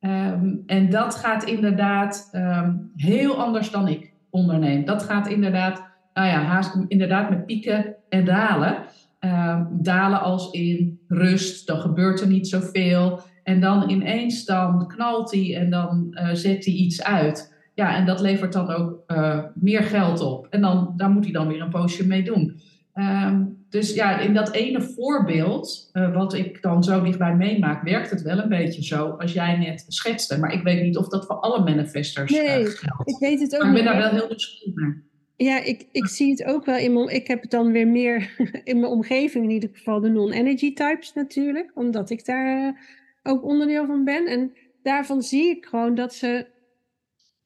Um, 0.00 0.62
en 0.66 0.90
dat 0.90 1.14
gaat 1.14 1.44
inderdaad 1.44 2.30
um, 2.32 2.90
heel 2.96 3.42
anders 3.42 3.70
dan 3.70 3.88
ik 3.88 4.12
onderneem. 4.30 4.84
Dat 4.84 5.02
gaat 5.02 5.28
inderdaad, 5.28 5.84
nou 6.14 6.28
ja, 6.28 6.42
haast 6.42 6.76
inderdaad 6.88 7.30
met 7.30 7.46
pieken 7.46 7.94
en 8.08 8.24
dalen. 8.24 8.76
Um, 9.24 9.68
dalen 9.70 10.20
als 10.20 10.50
in 10.50 11.00
rust, 11.08 11.66
dan 11.66 11.80
gebeurt 11.80 12.20
er 12.20 12.26
niet 12.26 12.48
zoveel. 12.48 13.20
En 13.42 13.60
dan 13.60 13.90
ineens 13.90 14.44
dan 14.44 14.88
knalt 14.88 15.32
hij 15.32 15.56
en 15.56 15.70
dan 15.70 16.06
uh, 16.10 16.28
zet 16.32 16.64
hij 16.64 16.74
iets 16.74 17.02
uit. 17.02 17.54
Ja, 17.74 17.96
en 17.96 18.06
dat 18.06 18.20
levert 18.20 18.52
dan 18.52 18.70
ook 18.70 19.02
uh, 19.06 19.44
meer 19.54 19.82
geld 19.82 20.20
op. 20.20 20.46
En 20.50 20.60
dan, 20.60 20.92
daar 20.96 21.10
moet 21.10 21.24
hij 21.24 21.32
dan 21.32 21.48
weer 21.48 21.60
een 21.60 21.70
poosje 21.70 22.06
mee 22.06 22.22
doen. 22.22 22.60
Um, 22.94 23.64
dus 23.68 23.94
ja, 23.94 24.18
in 24.18 24.34
dat 24.34 24.52
ene 24.52 24.82
voorbeeld, 24.82 25.90
uh, 25.92 26.14
wat 26.14 26.34
ik 26.34 26.62
dan 26.62 26.84
zo 26.84 27.02
dichtbij 27.02 27.34
meemaak, 27.34 27.82
werkt 27.82 28.10
het 28.10 28.22
wel 28.22 28.38
een 28.38 28.48
beetje 28.48 28.84
zo 28.84 29.08
als 29.08 29.32
jij 29.32 29.56
net 29.56 29.84
schetste. 29.88 30.38
Maar 30.38 30.52
ik 30.52 30.62
weet 30.62 30.82
niet 30.82 30.96
of 30.96 31.08
dat 31.08 31.26
voor 31.26 31.36
alle 31.36 31.64
manifestors 31.64 32.32
nee, 32.32 32.66
geldt. 32.66 33.08
ik 33.08 33.16
weet 33.18 33.40
het 33.40 33.54
ook 33.54 33.62
maar 33.62 33.70
ik 33.70 33.84
ben 33.84 33.84
daar 33.84 34.02
wel 34.02 34.10
heel 34.10 34.28
nieuwsgierig 34.28 34.74
naar. 34.74 35.02
Ja, 35.36 35.60
ik, 35.60 35.86
ik 35.92 36.06
zie 36.06 36.30
het 36.30 36.44
ook 36.44 36.64
wel 36.64 36.76
in 36.76 36.92
mijn... 36.92 37.08
Ik 37.08 37.26
heb 37.26 37.42
het 37.42 37.50
dan 37.50 37.72
weer 37.72 37.88
meer 37.88 38.36
in 38.64 38.80
mijn 38.80 38.92
omgeving, 38.92 39.44
in 39.44 39.50
ieder 39.50 39.70
geval 39.72 40.00
de 40.00 40.08
non-energy 40.08 40.74
types 40.74 41.12
natuurlijk. 41.12 41.70
Omdat 41.74 42.10
ik 42.10 42.24
daar 42.24 42.80
ook 43.22 43.44
onderdeel 43.44 43.86
van 43.86 44.04
ben. 44.04 44.26
En 44.26 44.52
daarvan 44.82 45.22
zie 45.22 45.48
ik 45.48 45.64
gewoon 45.64 45.94
dat 45.94 46.14
ze... 46.14 46.46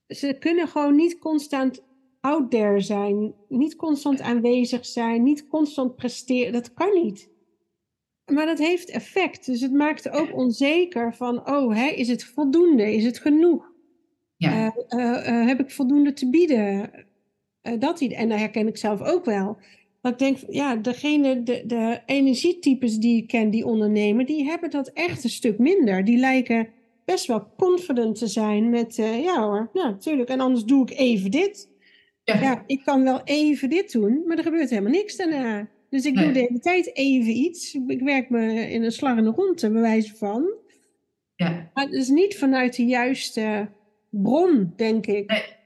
Ze 0.06 0.36
kunnen 0.38 0.68
gewoon 0.68 0.96
niet 0.96 1.18
constant 1.18 1.84
out 2.20 2.50
there 2.50 2.80
zijn. 2.80 3.34
Niet 3.48 3.76
constant 3.76 4.20
aanwezig 4.20 4.86
zijn. 4.86 5.22
Niet 5.22 5.46
constant 5.46 5.96
presteren. 5.96 6.52
Dat 6.52 6.74
kan 6.74 7.02
niet. 7.02 7.30
Maar 8.32 8.46
dat 8.46 8.58
heeft 8.58 8.90
effect. 8.90 9.46
Dus 9.46 9.60
het 9.60 9.72
maakt 9.72 10.10
ook 10.10 10.34
onzeker 10.34 11.14
van... 11.14 11.48
Oh, 11.48 11.74
hè, 11.74 11.86
is 11.86 12.08
het 12.08 12.24
voldoende? 12.24 12.94
Is 12.94 13.04
het 13.04 13.18
genoeg? 13.18 13.72
Ja. 14.36 14.74
Uh, 14.88 15.00
uh, 15.00 15.26
uh, 15.28 15.46
heb 15.46 15.60
ik 15.60 15.70
voldoende 15.70 16.12
te 16.12 16.30
bieden? 16.30 16.90
Dat, 17.78 18.00
en 18.00 18.28
dat 18.28 18.38
herken 18.38 18.66
ik 18.66 18.76
zelf 18.76 19.02
ook 19.02 19.24
wel. 19.24 19.58
Dat 20.00 20.12
ik 20.12 20.18
denk, 20.18 20.38
ja, 20.48 20.76
degene, 20.76 21.42
de, 21.42 21.62
de 21.66 22.00
energietypes 22.06 22.98
die 22.98 23.22
ik 23.22 23.28
ken, 23.28 23.50
die 23.50 23.66
ondernemen, 23.66 24.26
die 24.26 24.44
hebben 24.44 24.70
dat 24.70 24.88
echt 24.88 25.24
een 25.24 25.30
stuk 25.30 25.58
minder. 25.58 26.04
Die 26.04 26.18
lijken 26.18 26.68
best 27.04 27.26
wel 27.26 27.52
confident 27.56 28.18
te 28.18 28.26
zijn 28.26 28.70
met, 28.70 28.98
uh, 28.98 29.22
ja 29.22 29.42
hoor, 29.42 29.70
natuurlijk. 29.72 30.28
En 30.28 30.40
anders 30.40 30.64
doe 30.64 30.82
ik 30.82 30.98
even 30.98 31.30
dit. 31.30 31.70
Ja. 32.24 32.40
ja. 32.40 32.64
ik 32.66 32.84
kan 32.84 33.02
wel 33.02 33.20
even 33.24 33.70
dit 33.70 33.92
doen, 33.92 34.22
maar 34.26 34.36
er 34.36 34.42
gebeurt 34.42 34.70
helemaal 34.70 34.92
niks 34.92 35.16
daarna. 35.16 35.68
Dus 35.90 36.04
ik 36.04 36.16
doe 36.16 36.32
de 36.32 36.38
hele 36.38 36.58
tijd 36.58 36.96
even 36.96 37.36
iets. 37.36 37.74
Ik 37.86 38.00
werk 38.00 38.30
me 38.30 38.70
in 38.70 38.82
een 38.82 38.92
slag 38.92 39.18
in 39.18 39.24
de 39.24 39.30
ronde, 39.30 39.70
bij 39.70 39.80
wijze 39.80 40.16
van. 40.16 40.52
Ja. 41.34 41.70
Maar 41.74 41.84
het 41.84 41.94
is 41.94 42.08
niet 42.08 42.36
vanuit 42.38 42.76
de 42.76 42.84
juiste 42.84 43.68
bron, 44.10 44.72
denk 44.76 45.06
ik. 45.06 45.30
Nee. 45.30 45.56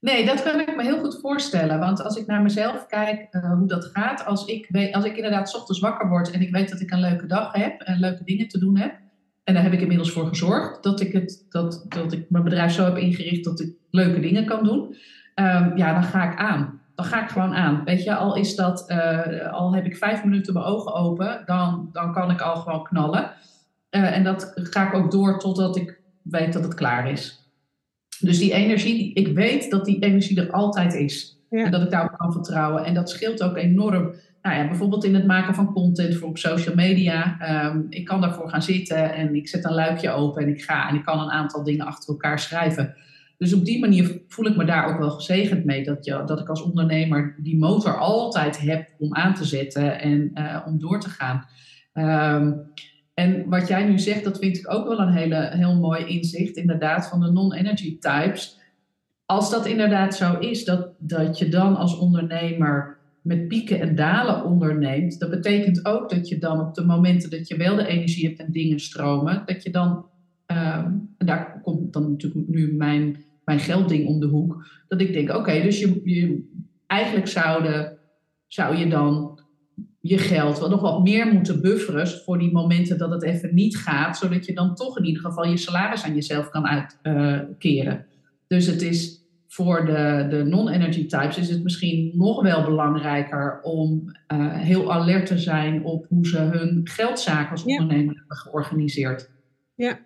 Nee, 0.00 0.26
dat 0.26 0.42
kan 0.42 0.60
ik 0.60 0.76
me 0.76 0.82
heel 0.82 0.98
goed 0.98 1.20
voorstellen. 1.20 1.78
Want 1.78 2.02
als 2.02 2.16
ik 2.16 2.26
naar 2.26 2.42
mezelf 2.42 2.86
kijk 2.86 3.26
uh, 3.30 3.52
hoe 3.52 3.68
dat 3.68 3.90
gaat, 3.92 4.24
als 4.24 4.44
ik, 4.44 4.90
als 4.92 5.04
ik 5.04 5.16
inderdaad 5.16 5.54
ochtends 5.54 5.80
wakker 5.80 6.08
word 6.08 6.30
en 6.30 6.40
ik 6.40 6.50
weet 6.50 6.70
dat 6.70 6.80
ik 6.80 6.90
een 6.90 7.00
leuke 7.00 7.26
dag 7.26 7.52
heb 7.52 7.80
en 7.80 8.00
leuke 8.00 8.24
dingen 8.24 8.48
te 8.48 8.58
doen 8.58 8.76
heb, 8.76 8.98
en 9.44 9.54
daar 9.54 9.62
heb 9.62 9.72
ik 9.72 9.80
inmiddels 9.80 10.12
voor 10.12 10.26
gezorgd 10.26 10.82
dat 10.82 11.00
ik, 11.00 11.12
het, 11.12 11.46
dat, 11.48 11.84
dat 11.88 12.12
ik 12.12 12.30
mijn 12.30 12.44
bedrijf 12.44 12.72
zo 12.72 12.84
heb 12.84 12.96
ingericht 12.96 13.44
dat 13.44 13.60
ik 13.60 13.74
leuke 13.90 14.20
dingen 14.20 14.44
kan 14.44 14.64
doen, 14.64 14.96
um, 15.34 15.76
ja, 15.76 15.92
dan 15.92 16.02
ga 16.02 16.32
ik 16.32 16.38
aan. 16.38 16.80
Dan 16.94 17.04
ga 17.04 17.22
ik 17.22 17.28
gewoon 17.28 17.54
aan. 17.54 17.84
Weet 17.84 18.04
je, 18.04 18.14
al 18.14 18.36
is 18.36 18.56
dat, 18.56 18.90
uh, 18.90 19.52
al 19.52 19.74
heb 19.74 19.84
ik 19.84 19.96
vijf 19.96 20.24
minuten 20.24 20.54
mijn 20.54 20.66
ogen 20.66 20.94
open, 20.94 21.42
dan, 21.46 21.88
dan 21.92 22.12
kan 22.12 22.30
ik 22.30 22.40
al 22.40 22.56
gewoon 22.56 22.84
knallen. 22.84 23.30
Uh, 23.90 24.16
en 24.16 24.24
dat 24.24 24.52
ga 24.54 24.86
ik 24.86 24.94
ook 24.94 25.10
door 25.10 25.38
totdat 25.38 25.76
ik 25.76 26.00
weet 26.22 26.52
dat 26.52 26.62
het 26.62 26.74
klaar 26.74 27.10
is. 27.10 27.39
Dus 28.20 28.38
die 28.38 28.52
energie, 28.52 29.14
ik 29.14 29.28
weet 29.28 29.70
dat 29.70 29.84
die 29.84 29.98
energie 29.98 30.40
er 30.40 30.50
altijd 30.50 30.94
is. 30.94 31.38
En 31.50 31.70
dat 31.70 31.82
ik 31.82 31.90
daarop 31.90 32.18
kan 32.18 32.32
vertrouwen. 32.32 32.84
En 32.84 32.94
dat 32.94 33.10
scheelt 33.10 33.42
ook 33.42 33.56
enorm. 33.56 34.14
Nou 34.42 34.56
ja, 34.56 34.66
bijvoorbeeld 34.68 35.04
in 35.04 35.14
het 35.14 35.26
maken 35.26 35.54
van 35.54 35.72
content 35.72 36.14
voor 36.14 36.28
op 36.28 36.38
social 36.38 36.74
media. 36.74 37.38
Um, 37.66 37.86
ik 37.88 38.04
kan 38.04 38.20
daarvoor 38.20 38.48
gaan 38.48 38.62
zitten 38.62 39.14
en 39.14 39.34
ik 39.34 39.48
zet 39.48 39.64
een 39.64 39.74
luikje 39.74 40.10
open 40.10 40.42
en 40.42 40.48
ik 40.48 40.62
ga 40.62 40.88
en 40.88 40.94
ik 40.94 41.04
kan 41.04 41.20
een 41.20 41.30
aantal 41.30 41.64
dingen 41.64 41.86
achter 41.86 42.08
elkaar 42.08 42.38
schrijven. 42.38 42.94
Dus 43.38 43.54
op 43.54 43.64
die 43.64 43.80
manier 43.80 44.20
voel 44.28 44.46
ik 44.46 44.56
me 44.56 44.64
daar 44.64 44.88
ook 44.88 44.98
wel 44.98 45.10
gezegend 45.10 45.64
mee. 45.64 45.84
Dat, 45.84 46.04
je, 46.04 46.22
dat 46.26 46.40
ik 46.40 46.48
als 46.48 46.62
ondernemer 46.62 47.34
die 47.38 47.58
motor 47.58 47.98
altijd 47.98 48.60
heb 48.60 48.88
om 48.98 49.14
aan 49.14 49.34
te 49.34 49.44
zetten 49.44 50.00
en 50.00 50.30
uh, 50.34 50.62
om 50.66 50.78
door 50.78 51.00
te 51.00 51.08
gaan. 51.08 51.46
Um, 51.94 52.72
en 53.20 53.48
wat 53.48 53.68
jij 53.68 53.84
nu 53.84 53.98
zegt, 53.98 54.24
dat 54.24 54.38
vind 54.38 54.56
ik 54.56 54.72
ook 54.72 54.88
wel 54.88 54.98
een 54.98 55.12
hele, 55.12 55.50
heel 55.52 55.76
mooi 55.76 56.04
inzicht, 56.04 56.56
inderdaad, 56.56 57.08
van 57.08 57.20
de 57.20 57.30
non-energy 57.30 57.98
types. 57.98 58.58
Als 59.26 59.50
dat 59.50 59.66
inderdaad 59.66 60.14
zo 60.14 60.38
is, 60.38 60.64
dat, 60.64 60.88
dat 60.98 61.38
je 61.38 61.48
dan 61.48 61.76
als 61.76 61.98
ondernemer 61.98 62.98
met 63.22 63.48
pieken 63.48 63.80
en 63.80 63.94
dalen 63.94 64.44
onderneemt, 64.44 65.18
dat 65.18 65.30
betekent 65.30 65.86
ook 65.86 66.10
dat 66.10 66.28
je 66.28 66.38
dan 66.38 66.60
op 66.60 66.74
de 66.74 66.84
momenten 66.84 67.30
dat 67.30 67.48
je 67.48 67.56
wel 67.56 67.76
de 67.76 67.86
energie 67.86 68.26
hebt 68.26 68.38
en 68.38 68.52
dingen 68.52 68.80
stromen, 68.80 69.42
dat 69.46 69.62
je 69.62 69.70
dan, 69.70 70.04
ehm, 70.46 70.92
en 71.18 71.26
daar 71.26 71.60
komt 71.62 71.92
dan 71.92 72.10
natuurlijk 72.10 72.48
nu 72.48 72.74
mijn, 72.74 73.24
mijn 73.44 73.60
geldding 73.60 74.08
om 74.08 74.20
de 74.20 74.26
hoek, 74.26 74.66
dat 74.88 75.00
ik 75.00 75.12
denk, 75.12 75.34
oké, 75.34 75.62
dus 75.62 75.80
je, 75.80 76.00
je, 76.04 76.48
eigenlijk 76.86 77.28
zouden, 77.28 77.98
zou 78.46 78.76
je 78.76 78.88
dan 78.88 79.39
je 80.00 80.18
geld 80.18 80.58
wel 80.58 80.68
nog 80.68 80.80
wat 80.80 81.02
meer 81.02 81.32
moeten 81.32 81.60
bufferen 81.60 82.08
voor 82.08 82.38
die 82.38 82.52
momenten 82.52 82.98
dat 82.98 83.10
het 83.10 83.22
even 83.22 83.54
niet 83.54 83.76
gaat, 83.76 84.16
zodat 84.16 84.46
je 84.46 84.54
dan 84.54 84.74
toch 84.74 84.98
in 84.98 85.04
ieder 85.04 85.22
geval 85.22 85.46
je 85.46 85.56
salaris 85.56 86.04
aan 86.04 86.14
jezelf 86.14 86.50
kan 86.50 86.66
uitkeren. 86.66 87.94
Uh, 87.94 88.00
dus 88.46 88.66
het 88.66 88.82
is 88.82 89.20
voor 89.48 89.84
de, 89.84 90.26
de 90.30 90.44
non-energy 90.44 91.06
types 91.06 91.38
is 91.38 91.48
het 91.48 91.62
misschien 91.62 92.12
nog 92.14 92.42
wel 92.42 92.64
belangrijker 92.64 93.60
om 93.62 94.04
uh, 94.32 94.52
heel 94.52 94.92
alert 94.92 95.26
te 95.26 95.38
zijn 95.38 95.84
op 95.84 96.06
hoe 96.08 96.26
ze 96.26 96.38
hun 96.38 96.80
geldzaken 96.84 97.50
als 97.50 97.64
ondernemer 97.64 98.16
hebben 98.16 98.36
georganiseerd. 98.36 99.30
Ja. 99.74 99.98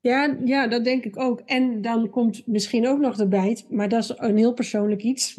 Ja, 0.00 0.36
ja, 0.44 0.68
dat 0.68 0.84
denk 0.84 1.04
ik 1.04 1.18
ook. 1.18 1.40
En 1.40 1.82
dan 1.82 2.10
komt 2.10 2.46
misschien 2.46 2.88
ook 2.88 3.00
nog 3.00 3.18
erbij, 3.18 3.64
maar 3.70 3.88
dat 3.88 4.02
is 4.02 4.12
een 4.16 4.36
heel 4.36 4.52
persoonlijk 4.52 5.02
iets. 5.02 5.38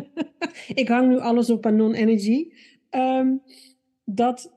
ik 0.82 0.88
hang 0.88 1.08
nu 1.08 1.18
alles 1.18 1.50
op 1.50 1.66
aan 1.66 1.76
non-energy. 1.76 2.48
Ehm, 2.92 3.36
dat 4.04 4.52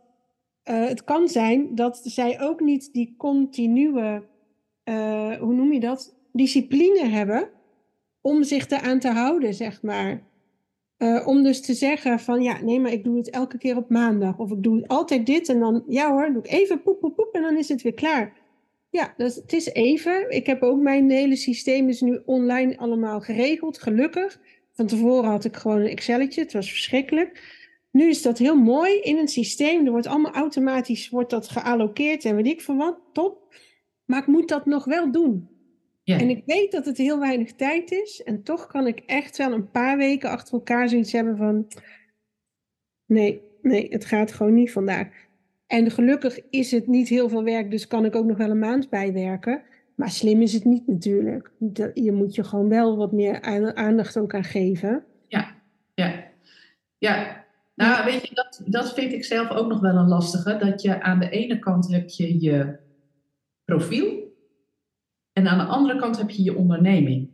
uh, 0.69 0.88
het 0.88 1.04
kan 1.04 1.28
zijn 1.28 1.76
dat 1.76 2.02
zij 2.04 2.41
ook 2.41 2.60
niet 2.60 2.93
die 2.93 3.15
continue, 3.17 4.21
uh, 4.84 5.34
hoe 5.34 5.54
noem 5.54 5.74
je 5.74 5.80
dat, 5.80 6.15
discipline 6.32 7.06
hebben 7.06 7.50
om 8.21 8.43
zich 8.43 8.69
eraan 8.69 9.00
te 9.00 9.10
houden, 9.10 9.54
zeg 9.54 9.82
maar. 9.82 10.24
Uh, 10.98 11.28
om 11.28 11.43
dus 11.43 11.62
te 11.62 11.74
zeggen 11.74 12.19
van 12.19 12.41
ja, 12.41 12.62
nee, 12.62 12.80
maar 12.80 12.91
ik 12.91 13.04
doe 13.04 13.17
het 13.17 13.30
elke 13.30 13.58
keer 13.58 13.78
op 13.78 13.89
maandag. 13.89 14.38
Of 14.38 14.52
ik 14.52 14.63
doe 14.63 14.88
altijd 14.88 15.26
dit 15.26 15.50
en 15.50 15.60
dan, 15.60 15.84
ja 15.88 16.12
hoor, 16.12 16.34
doe 16.34 16.43
ik 16.43 16.52
even 16.52 16.82
poep, 16.82 17.00
poep, 17.00 17.15
poep 17.15 17.34
en 17.34 17.41
dan 17.41 17.58
is 17.58 17.69
het 17.69 17.82
weer 17.82 17.93
klaar. 17.93 18.34
Ja, 18.89 19.13
dus 19.17 19.36
het 19.36 19.54
is 19.54 19.65
even. 19.65 20.30
Ik 20.30 20.45
heb 20.45 20.62
ook 20.62 20.80
mijn 20.80 21.10
hele 21.10 21.36
systeem 21.36 21.89
is 21.89 22.02
nu 22.02 22.21
online 22.26 22.78
allemaal 22.78 23.21
geregeld, 23.21 23.78
gelukkig. 23.78 24.39
Van 24.71 24.88
tevoren 24.88 25.30
had 25.30 25.45
ik 25.45 25.56
gewoon 25.56 25.80
een 25.80 25.88
Excelletje, 25.88 26.41
het 26.41 26.54
was 26.54 26.69
verschrikkelijk. 26.69 27.55
Nu 27.96 28.10
is 28.10 28.22
dat 28.22 28.38
heel 28.38 28.56
mooi 28.56 29.00
in 29.00 29.18
een 29.18 29.28
systeem. 29.28 29.86
Er 29.86 29.92
wordt 29.92 30.08
allemaal 30.08 30.34
automatisch 30.34 31.10
wordt 31.10 31.30
dat 31.30 31.50
geallokeerd 31.50 32.26
en 32.26 32.36
weet 32.36 32.46
ik 32.48 32.62
van 32.62 32.78
wat, 32.78 33.00
top. 33.14 33.56
Maar 34.06 34.20
ik 34.20 34.28
moet 34.28 34.48
dat 34.48 34.66
nog 34.66 34.86
wel 34.86 35.12
doen. 35.12 35.50
Ja. 36.04 36.20
En 36.20 36.30
ik 36.30 36.44
weet 36.46 36.72
dat 36.72 36.86
het 36.86 36.98
heel 36.98 37.20
weinig 37.20 37.54
tijd 37.54 37.92
is. 37.92 38.24
En 38.24 38.44
toch 38.44 38.68
kan 38.68 38.88
ik 38.88 39.00
echt 39.06 39.38
wel 39.38 39.52
een 39.52 39.72
paar 39.72 39.98
weken 39.98 40.30
achter 40.30 40.54
elkaar 40.54 40.90
zoiets 40.90 41.12
hebben 41.12 41.38
van... 41.38 41.68
Nee, 43.06 43.42
nee, 43.62 43.88
het 43.90 44.06
gaat 44.06 44.32
gewoon 44.32 44.54
niet 44.54 44.72
vandaag. 44.72 45.08
En 45.68 45.92
gelukkig 45.92 46.40
is 46.50 46.72
het 46.72 46.88
niet 46.88 47.08
heel 47.08 47.30
veel 47.30 47.44
werk, 47.44 47.72
dus 47.72 47.88
kan 47.88 48.06
ik 48.06 48.16
ook 48.16 48.26
nog 48.26 48.38
wel 48.38 48.50
een 48.50 48.60
maand 48.60 48.90
bijwerken. 48.90 49.64
Maar 49.96 50.10
slim 50.10 50.42
is 50.42 50.54
het 50.54 50.66
niet 50.66 50.88
natuurlijk. 50.88 51.52
Je 51.94 52.12
moet 52.12 52.36
je 52.36 52.44
gewoon 52.44 52.70
wel 52.70 52.98
wat 52.98 53.12
meer 53.12 53.42
aandacht 53.76 54.18
ook 54.18 54.34
aan 54.34 54.44
geven. 54.44 55.06
Ja, 55.28 55.56
ja. 55.94 56.24
Ja, 56.98 57.45
nou, 57.76 58.06
weet 58.06 58.28
je, 58.28 58.36
dat, 58.36 58.62
dat 58.66 58.94
vind 58.94 59.14
ik 59.14 59.24
zelf 59.24 59.50
ook 59.50 59.68
nog 59.68 59.80
wel 59.80 59.96
een 59.96 60.08
lastige. 60.08 60.58
Dat 60.58 60.82
je 60.82 61.02
aan 61.02 61.20
de 61.20 61.30
ene 61.30 61.60
kant 61.60 61.92
heb 61.92 62.10
je 62.10 62.42
je 62.42 62.78
profiel. 63.66 64.34
En 65.34 65.48
aan 65.48 65.58
de 65.58 65.64
andere 65.64 66.00
kant 66.00 66.18
heb 66.18 66.30
je 66.30 66.44
je 66.44 66.56
onderneming. 66.56 67.30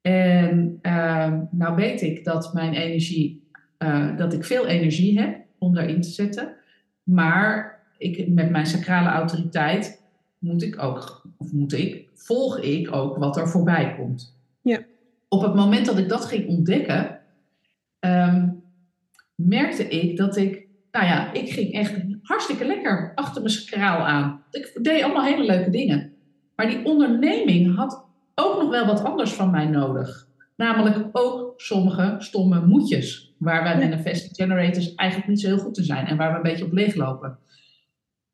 En 0.00 0.78
uh, 0.82 1.32
nou 1.50 1.74
weet 1.74 2.02
ik 2.02 2.24
dat 2.24 2.54
mijn 2.54 2.74
energie, 2.74 3.48
uh, 3.78 4.16
dat 4.16 4.32
ik 4.32 4.44
veel 4.44 4.66
energie 4.66 5.20
heb 5.20 5.44
om 5.58 5.74
daarin 5.74 6.00
te 6.00 6.08
zetten. 6.08 6.54
Maar 7.02 7.80
ik, 7.98 8.28
met 8.28 8.50
mijn 8.50 8.66
sacrale 8.66 9.08
autoriteit 9.08 10.02
moet 10.38 10.62
ik 10.62 10.82
ook, 10.82 11.26
of 11.38 11.52
moet 11.52 11.72
ik, 11.72 12.08
volg 12.14 12.58
ik 12.58 12.94
ook 12.94 13.16
wat 13.16 13.36
er 13.36 13.48
voorbij 13.48 13.94
komt. 13.94 14.38
Ja. 14.62 14.80
Op 15.28 15.42
het 15.42 15.54
moment 15.54 15.86
dat 15.86 15.98
ik 15.98 16.08
dat 16.08 16.24
ging 16.24 16.48
ontdekken, 16.48 17.20
um, 18.00 18.41
merkte 19.46 19.88
ik 19.88 20.16
dat 20.16 20.36
ik, 20.36 20.66
nou 20.90 21.06
ja, 21.06 21.32
ik 21.32 21.50
ging 21.50 21.72
echt 21.72 21.94
hartstikke 22.22 22.64
lekker 22.64 23.12
achter 23.14 23.42
mijn 23.42 23.54
skraal 23.54 24.06
aan. 24.06 24.42
Ik 24.50 24.78
deed 24.82 25.02
allemaal 25.02 25.24
hele 25.24 25.44
leuke 25.44 25.70
dingen. 25.70 26.12
Maar 26.56 26.66
die 26.66 26.84
onderneming 26.84 27.76
had 27.76 28.04
ook 28.34 28.60
nog 28.60 28.70
wel 28.70 28.86
wat 28.86 29.04
anders 29.04 29.32
van 29.32 29.50
mij 29.50 29.66
nodig. 29.66 30.28
Namelijk 30.56 31.08
ook 31.12 31.52
sommige 31.56 32.14
stomme 32.18 32.66
moedjes. 32.66 33.34
Waar 33.38 33.62
wij 33.62 33.78
manifesting 33.78 34.36
generators 34.36 34.94
eigenlijk 34.94 35.30
niet 35.30 35.40
zo 35.40 35.46
heel 35.46 35.58
goed 35.58 35.78
in 35.78 35.84
zijn. 35.84 36.06
En 36.06 36.16
waar 36.16 36.30
we 36.30 36.36
een 36.36 36.42
beetje 36.42 36.64
op 36.64 36.72
leeglopen. 36.72 37.38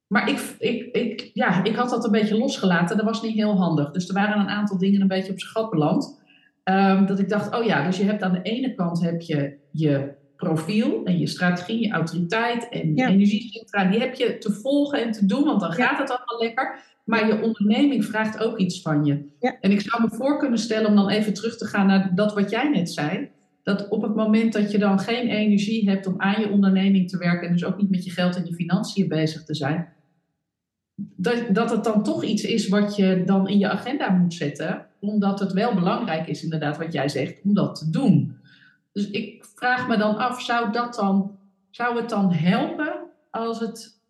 Maar 0.07 0.29
ik, 0.29 0.55
ik, 0.59 0.94
ik, 0.94 1.31
ja, 1.35 1.64
ik 1.64 1.75
had 1.75 1.90
dat 1.90 2.05
een 2.05 2.11
beetje 2.11 2.38
losgelaten. 2.38 2.97
Dat 2.97 3.07
was 3.07 3.23
niet 3.23 3.35
heel 3.35 3.57
handig. 3.57 3.90
Dus 3.90 4.09
er 4.09 4.14
waren 4.14 4.40
een 4.40 4.49
aantal 4.49 4.79
dingen 4.79 5.01
een 5.01 5.09
beetje 5.09 5.33
op 5.33 5.40
zijn 5.40 5.53
gat 5.53 5.71
beland. 5.71 6.21
Um, 6.64 7.07
dat 7.07 7.18
ik 7.18 7.29
dacht, 7.29 7.55
oh 7.55 7.64
ja, 7.64 7.85
dus 7.85 7.97
je 7.97 8.05
hebt 8.05 8.23
aan 8.23 8.33
de 8.33 8.42
ene 8.42 8.75
kant 8.75 9.01
heb 9.01 9.21
je 9.21 9.57
je 9.71 10.16
profiel 10.38 11.05
en 11.05 11.18
je 11.18 11.27
strategie, 11.27 11.81
je 11.81 11.92
autoriteit 11.92 12.68
en 12.68 12.96
je 12.96 13.07
energiecentra, 13.07 13.85
die 13.85 14.01
heb 14.01 14.14
je 14.14 14.38
te 14.38 14.53
volgen 14.53 15.03
en 15.03 15.12
te 15.12 15.27
doen, 15.27 15.44
want 15.44 15.61
dan 15.61 15.72
gaat 15.72 15.98
het 15.98 16.11
allemaal 16.11 16.38
lekker. 16.38 16.79
Maar 17.05 17.27
je 17.27 17.42
onderneming 17.42 18.05
vraagt 18.05 18.38
ook 18.38 18.59
iets 18.59 18.83
van 18.83 19.05
je. 19.05 19.24
En 19.61 19.70
ik 19.70 19.81
zou 19.81 20.03
me 20.03 20.09
voor 20.09 20.38
kunnen 20.38 20.59
stellen 20.59 20.88
om 20.88 20.96
dan 20.96 21.09
even 21.09 21.35
terug 21.35 21.57
te 21.57 21.66
gaan 21.66 21.87
naar 21.87 22.14
dat 22.14 22.35
wat 22.35 22.51
jij 22.51 22.68
net 22.68 22.90
zei. 22.90 23.29
Dat 23.62 23.88
op 23.88 24.03
het 24.03 24.14
moment 24.14 24.53
dat 24.53 24.70
je 24.70 24.79
dan 24.79 24.98
geen 24.98 25.29
energie 25.29 25.88
hebt 25.88 26.07
om 26.07 26.14
aan 26.18 26.40
je 26.40 26.51
onderneming 26.51 27.09
te 27.09 27.18
werken 27.18 27.46
en 27.46 27.53
dus 27.53 27.64
ook 27.64 27.77
niet 27.77 27.90
met 27.90 28.05
je 28.05 28.11
geld 28.11 28.37
en 28.37 28.46
je 28.46 28.55
financiën 28.55 29.09
bezig 29.09 29.44
te 29.44 29.55
zijn, 29.55 29.88
dat, 31.16 31.44
dat 31.51 31.70
het 31.70 31.85
dan 31.85 32.03
toch 32.03 32.24
iets 32.24 32.42
is 32.42 32.68
wat 32.68 32.96
je 32.96 33.22
dan 33.27 33.48
in 33.48 33.59
je 33.59 33.68
agenda 33.68 34.11
moet 34.11 34.35
zetten, 34.35 34.87
omdat 35.01 35.40
het 35.40 35.53
wel 35.53 35.74
belangrijk 35.74 36.27
is, 36.27 36.42
inderdaad, 36.42 36.77
wat 36.77 36.92
jij 36.92 37.09
zegt, 37.09 37.40
om 37.44 37.55
dat 37.55 37.79
te 37.79 37.90
doen. 37.90 38.38
Dus 38.99 39.11
ik 39.11 39.45
vraag 39.55 39.89
me 39.89 39.97
dan 39.97 40.17
af, 40.17 40.43
zou, 40.43 40.73
dat 40.73 40.95
dan, 40.95 41.39
zou 41.71 41.97
het 41.97 42.09
dan 42.09 42.33
helpen 42.33 42.93
als 43.31 43.61
het, 43.61 44.01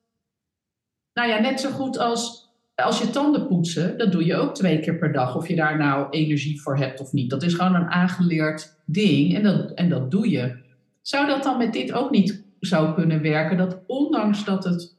nou 1.12 1.28
ja, 1.28 1.38
net 1.38 1.60
zo 1.60 1.70
goed 1.70 1.98
als, 1.98 2.50
als 2.74 2.98
je 2.98 3.10
tanden 3.10 3.46
poetsen, 3.46 3.98
dat 3.98 4.12
doe 4.12 4.24
je 4.24 4.36
ook 4.36 4.54
twee 4.54 4.80
keer 4.80 4.98
per 4.98 5.12
dag, 5.12 5.36
of 5.36 5.48
je 5.48 5.56
daar 5.56 5.78
nou 5.78 6.10
energie 6.10 6.60
voor 6.60 6.76
hebt 6.76 7.00
of 7.00 7.12
niet. 7.12 7.30
Dat 7.30 7.42
is 7.42 7.54
gewoon 7.54 7.74
een 7.74 7.90
aangeleerd 7.90 8.76
ding 8.84 9.34
en 9.34 9.42
dat, 9.42 9.70
en 9.70 9.88
dat 9.88 10.10
doe 10.10 10.30
je. 10.30 10.58
Zou 11.02 11.26
dat 11.26 11.42
dan 11.42 11.58
met 11.58 11.72
dit 11.72 11.92
ook 11.92 12.10
niet 12.10 12.44
zou 12.60 12.94
kunnen 12.94 13.22
werken? 13.22 13.56
Dat 13.56 13.78
ondanks 13.86 14.44
dat 14.44 14.64
het 14.64 14.96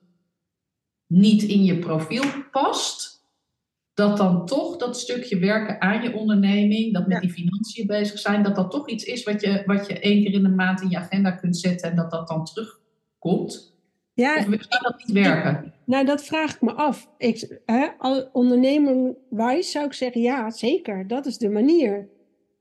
niet 1.08 1.44
in 1.44 1.64
je 1.64 1.80
profiel 1.80 2.24
past, 2.52 3.09
dat 4.00 4.18
dan 4.18 4.46
toch 4.46 4.78
dat 4.78 5.00
stukje 5.00 5.40
werken 5.40 5.82
aan 5.82 6.04
je 6.04 6.14
onderneming, 6.14 6.94
dat 6.94 7.08
met 7.08 7.22
die 7.22 7.30
financiën 7.30 7.88
bezig 7.88 8.20
zijn, 8.20 8.44
dat 8.44 8.56
dat 8.56 8.72
toch 8.72 8.90
iets 8.90 9.04
is 9.04 9.24
wat 9.24 9.42
je, 9.42 9.64
wat 9.66 9.88
je 9.88 10.00
één 10.00 10.24
keer 10.24 10.34
in 10.34 10.44
de 10.44 10.50
maand 10.50 10.82
in 10.82 10.90
je 10.90 10.98
agenda 10.98 11.32
kunt 11.32 11.58
zetten 11.58 11.90
en 11.90 11.96
dat 11.96 12.12
dat 12.12 12.28
dan 12.28 12.46
terugkomt? 12.46 13.78
Ja, 14.14 14.38
of 14.38 14.68
dat 14.68 15.04
niet 15.06 15.12
werken? 15.12 15.74
Nou, 15.86 16.06
dat 16.06 16.24
vraag 16.24 16.56
ik 16.56 16.62
me 16.62 16.72
af. 16.72 17.10
Ik, 17.18 17.62
hè, 17.66 17.88
zou 19.62 19.86
ik 19.86 19.94
zeggen, 19.94 20.22
ja, 20.22 20.50
zeker, 20.50 21.08
dat 21.08 21.26
is 21.26 21.38
de 21.38 21.50
manier. 21.50 22.10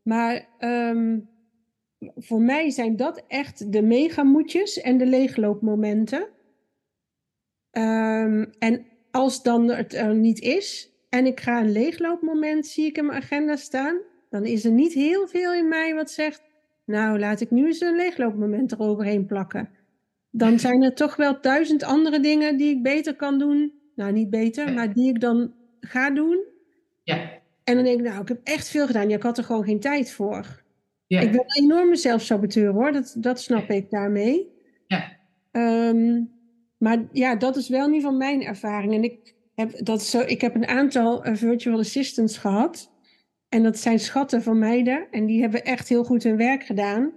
Maar 0.03 0.49
um, 0.59 1.29
voor 2.17 2.41
mij 2.41 2.71
zijn 2.71 2.97
dat 2.97 3.25
echt 3.29 3.73
de 3.73 3.83
megamoetjes 3.83 4.81
en 4.81 4.99
de 4.99 5.07
leegloopmomenten. 5.07 6.29
Um, 7.71 8.51
en 8.59 8.87
als 9.11 9.43
dan 9.43 9.69
het 9.69 9.95
er 9.95 10.15
niet 10.15 10.41
is, 10.41 10.97
en 11.09 11.27
ik 11.27 11.41
ga 11.41 11.61
een 11.61 11.73
leegloopmoment, 11.73 12.67
zie 12.67 12.87
ik 12.87 12.97
in 12.97 13.07
mijn 13.07 13.23
agenda 13.23 13.57
staan, 13.57 13.99
dan 14.31 14.45
is 14.45 14.65
er 14.65 14.71
niet 14.71 14.93
heel 14.93 15.29
veel 15.29 15.55
in 15.55 15.69
mij 15.69 15.95
wat 15.95 16.11
zegt, 16.11 16.43
nou 16.85 17.19
laat 17.19 17.41
ik 17.41 17.51
nu 17.51 17.67
eens 17.67 17.81
een 17.81 17.97
leegloopmoment 17.97 18.73
eroverheen 18.73 19.27
plakken. 19.27 19.69
Dan 20.31 20.59
zijn 20.69 20.83
er 20.83 20.95
toch 20.95 21.17
wel 21.17 21.41
duizend 21.41 21.83
andere 21.83 22.21
dingen 22.21 22.57
die 22.57 22.77
ik 22.77 22.83
beter 22.83 23.17
kan 23.17 23.39
doen. 23.39 23.73
Nou, 23.95 24.13
niet 24.13 24.31
beter, 24.31 24.73
maar 24.73 24.93
die 24.93 25.09
ik 25.09 25.21
dan 25.21 25.53
ga 25.81 26.11
doen. 26.11 26.45
Ja. 27.03 27.31
En 27.65 27.75
dan 27.75 27.85
denk 27.85 27.99
ik, 27.99 28.05
nou, 28.05 28.21
ik 28.21 28.29
heb 28.29 28.41
echt 28.45 28.69
veel 28.69 28.87
gedaan. 28.87 29.09
Ja, 29.09 29.17
ik 29.17 29.23
had 29.23 29.39
er 29.39 29.45
gewoon 29.45 29.65
geen 29.65 29.81
tijd 29.81 30.13
voor. 30.13 30.63
Ja. 31.07 31.21
Ik 31.21 31.31
ben 31.31 31.41
een 31.41 31.63
enorme 31.63 31.97
zelfsaboteur 31.97 32.73
hoor, 32.73 32.93
dat, 32.93 33.15
dat 33.19 33.41
snap 33.41 33.71
ik 33.71 33.91
daarmee. 33.91 34.53
Ja. 34.87 35.17
Um, 35.53 36.31
maar 36.79 37.05
ja, 37.13 37.37
dat 37.37 37.57
is 37.57 37.69
wel 37.69 37.89
niet 37.89 38.03
van 38.03 38.17
mijn 38.17 38.43
ervaring. 38.43 38.95
En 38.95 39.05
ik, 39.05 39.35
heb, 39.59 39.85
dat 39.85 40.03
zo, 40.03 40.21
ik 40.21 40.41
heb 40.41 40.55
een 40.55 40.67
aantal 40.67 41.27
uh, 41.27 41.35
virtual 41.35 41.79
assistants 41.79 42.39
gehad. 42.39 42.93
En 43.49 43.63
dat 43.63 43.79
zijn 43.79 44.01
schatten 44.01 44.43
van 44.43 44.59
meiden. 44.59 45.07
En 45.11 45.27
die 45.27 45.41
hebben 45.41 45.65
echt 45.65 45.89
heel 45.89 46.05
goed 46.05 46.23
hun 46.23 46.37
werk 46.37 46.65
gedaan. 46.65 47.13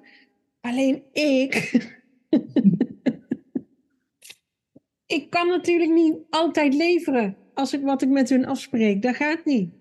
Alleen 0.62 1.04
ik. 1.12 1.56
ik 5.18 5.30
kan 5.30 5.48
natuurlijk 5.48 5.92
niet 5.92 6.16
altijd 6.30 6.74
leveren 6.74 7.38
als 7.54 7.74
ik 7.74 7.82
wat 7.82 8.02
ik 8.02 8.10
met 8.10 8.30
hun 8.30 8.46
afspreek. 8.46 9.02
Dat 9.02 9.16
gaat 9.16 9.46
niet. 9.46 9.74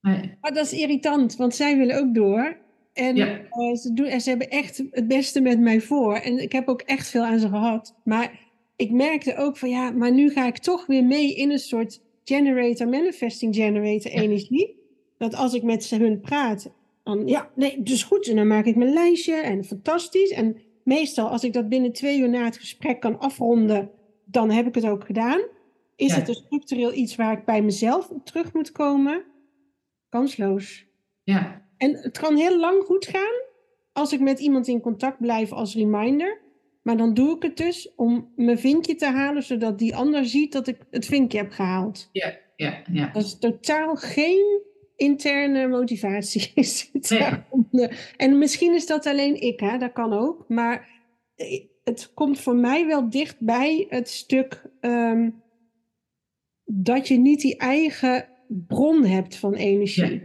Nee. 0.00 0.36
Maar 0.40 0.54
dat 0.54 0.64
is 0.64 0.72
irritant, 0.72 1.36
want 1.36 1.54
zij 1.54 1.76
willen 1.76 1.98
ook 1.98 2.14
door. 2.14 2.56
En, 2.92 3.16
ja. 3.16 3.38
uh, 3.38 3.74
ze, 3.74 3.92
doen, 3.94 4.06
en 4.06 4.20
ze 4.20 4.28
hebben 4.28 4.50
echt 4.50 4.82
het 4.90 5.08
beste 5.08 5.40
met 5.40 5.60
mij 5.60 5.80
voor. 5.80 6.14
En 6.14 6.38
ik 6.38 6.52
heb 6.52 6.68
ook 6.68 6.80
echt 6.80 7.08
veel 7.08 7.24
aan 7.24 7.38
ze 7.38 7.48
gehad. 7.48 8.00
Maar 8.04 8.49
ik 8.80 8.90
merkte 8.90 9.36
ook 9.36 9.56
van 9.56 9.68
ja, 9.68 9.90
maar 9.90 10.12
nu 10.12 10.30
ga 10.30 10.46
ik 10.46 10.58
toch 10.58 10.86
weer 10.86 11.04
mee 11.04 11.34
in 11.34 11.50
een 11.50 11.58
soort 11.58 12.02
generator, 12.24 12.88
manifesting 12.88 13.54
generator 13.54 14.10
energie. 14.10 14.78
Dat 15.18 15.34
als 15.34 15.54
ik 15.54 15.62
met 15.62 15.90
hun 15.90 16.20
praat, 16.20 16.72
dan 17.02 17.26
ja, 17.26 17.50
nee, 17.54 17.82
dus 17.82 18.02
goed. 18.02 18.28
En 18.28 18.36
dan 18.36 18.46
maak 18.46 18.64
ik 18.64 18.76
mijn 18.76 18.92
lijstje 18.92 19.34
en 19.34 19.64
fantastisch. 19.64 20.30
En 20.30 20.56
meestal 20.84 21.28
als 21.28 21.44
ik 21.44 21.52
dat 21.52 21.68
binnen 21.68 21.92
twee 21.92 22.18
uur 22.18 22.28
na 22.28 22.44
het 22.44 22.56
gesprek 22.56 23.00
kan 23.00 23.18
afronden, 23.18 23.90
dan 24.24 24.50
heb 24.50 24.66
ik 24.66 24.74
het 24.74 24.86
ook 24.86 25.04
gedaan. 25.04 25.40
Is 25.96 26.14
het 26.14 26.28
een 26.28 26.34
structureel 26.34 26.94
iets 26.94 27.16
waar 27.16 27.38
ik 27.38 27.44
bij 27.44 27.62
mezelf 27.62 28.08
op 28.08 28.26
terug 28.26 28.52
moet 28.52 28.72
komen? 28.72 29.24
Kansloos. 30.08 30.86
Ja. 31.22 31.68
En 31.76 31.96
het 31.96 32.18
kan 32.18 32.36
heel 32.36 32.58
lang 32.58 32.84
goed 32.84 33.06
gaan 33.06 33.42
als 33.92 34.12
ik 34.12 34.20
met 34.20 34.40
iemand 34.40 34.68
in 34.68 34.80
contact 34.80 35.18
blijf 35.18 35.52
als 35.52 35.74
reminder. 35.74 36.40
Maar 36.82 36.96
dan 36.96 37.14
doe 37.14 37.36
ik 37.36 37.42
het 37.42 37.56
dus 37.56 37.94
om 37.94 38.32
mijn 38.36 38.58
vinkje 38.58 38.94
te 38.94 39.06
halen, 39.06 39.42
zodat 39.42 39.78
die 39.78 39.96
ander 39.96 40.26
ziet 40.26 40.52
dat 40.52 40.66
ik 40.66 40.78
het 40.90 41.06
vinkje 41.06 41.38
heb 41.38 41.50
gehaald. 41.50 42.08
Ja, 42.12 42.38
ja, 42.56 42.82
ja. 42.92 43.10
Dat 43.12 43.24
is 43.24 43.38
totaal 43.38 43.96
geen 43.96 44.62
interne 44.96 45.68
motivatie. 45.68 46.52
is 46.54 46.90
het 46.92 47.08
Nee. 47.70 47.88
En 48.16 48.38
misschien 48.38 48.74
is 48.74 48.86
dat 48.86 49.06
alleen 49.06 49.40
ik, 49.40 49.60
hè? 49.60 49.78
dat 49.78 49.92
kan 49.92 50.12
ook. 50.12 50.48
Maar 50.48 50.88
eh, 51.34 51.60
het 51.84 52.14
komt 52.14 52.40
voor 52.40 52.56
mij 52.56 52.86
wel 52.86 53.10
dichtbij 53.10 53.86
het 53.88 54.08
stuk 54.08 54.62
ehm, 54.80 55.30
dat 56.64 57.08
je 57.08 57.18
niet 57.18 57.40
die 57.40 57.56
eigen 57.56 58.28
bron 58.48 59.04
hebt 59.04 59.36
van 59.36 59.54
energie. 59.54 60.22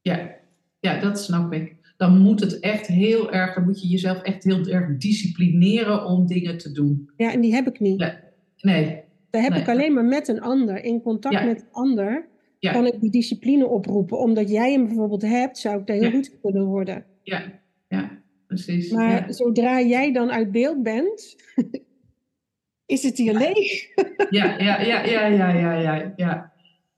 Ja, 0.00 0.36
ja, 0.80 1.00
dat 1.00 1.20
snap 1.20 1.52
ik. 1.52 1.83
Dan 2.04 2.18
moet 2.18 2.40
het 2.40 2.60
echt 2.60 2.86
heel 2.86 3.32
erg, 3.32 3.54
dan 3.54 3.64
moet 3.64 3.82
je 3.82 3.88
jezelf 3.88 4.22
echt 4.22 4.44
heel 4.44 4.66
erg 4.66 4.96
disciplineren 4.96 6.04
om 6.04 6.26
dingen 6.26 6.58
te 6.58 6.72
doen. 6.72 7.10
Ja, 7.16 7.32
en 7.32 7.40
die 7.40 7.54
heb 7.54 7.66
ik 7.66 7.80
niet. 7.80 8.00
Ja. 8.00 8.20
Nee, 8.60 9.02
Dat 9.30 9.42
heb 9.42 9.50
Nee. 9.52 9.60
ik 9.60 9.68
alleen 9.68 9.92
maar 9.94 10.04
met 10.04 10.28
een 10.28 10.40
ander. 10.40 10.84
In 10.84 11.02
contact 11.02 11.34
Ja. 11.34 11.44
met 11.44 11.60
een 11.60 11.68
ander 11.70 12.28
Ja. 12.58 12.72
kan 12.72 12.86
ik 12.86 13.00
die 13.00 13.10
discipline 13.10 13.66
oproepen. 13.66 14.18
Omdat 14.18 14.50
jij 14.50 14.72
hem 14.72 14.84
bijvoorbeeld 14.86 15.22
hebt, 15.22 15.58
zou 15.58 15.80
ik 15.80 15.86
daar 15.86 15.96
heel 15.96 16.04
Ja. 16.04 16.10
goed 16.10 16.40
kunnen 16.42 16.64
worden. 16.64 17.04
ja, 17.22 17.42
ja, 17.88 18.22
precies. 18.46 18.90
Maar 18.90 19.24
zodra 19.28 19.80
jij 19.80 20.12
dan 20.12 20.30
uit 20.30 20.52
beeld 20.52 20.82
bent, 20.82 21.36
is 22.86 23.02
het 23.02 23.18
hier 23.18 23.34
leeg. 23.38 23.86
Ja, 24.30 24.58
ja, 24.58 24.80
ja, 24.80 25.04
ja, 25.04 25.26
ja, 25.26 25.48
ja, 25.48 25.72
ja, 25.80 26.12
ja. 26.16 26.52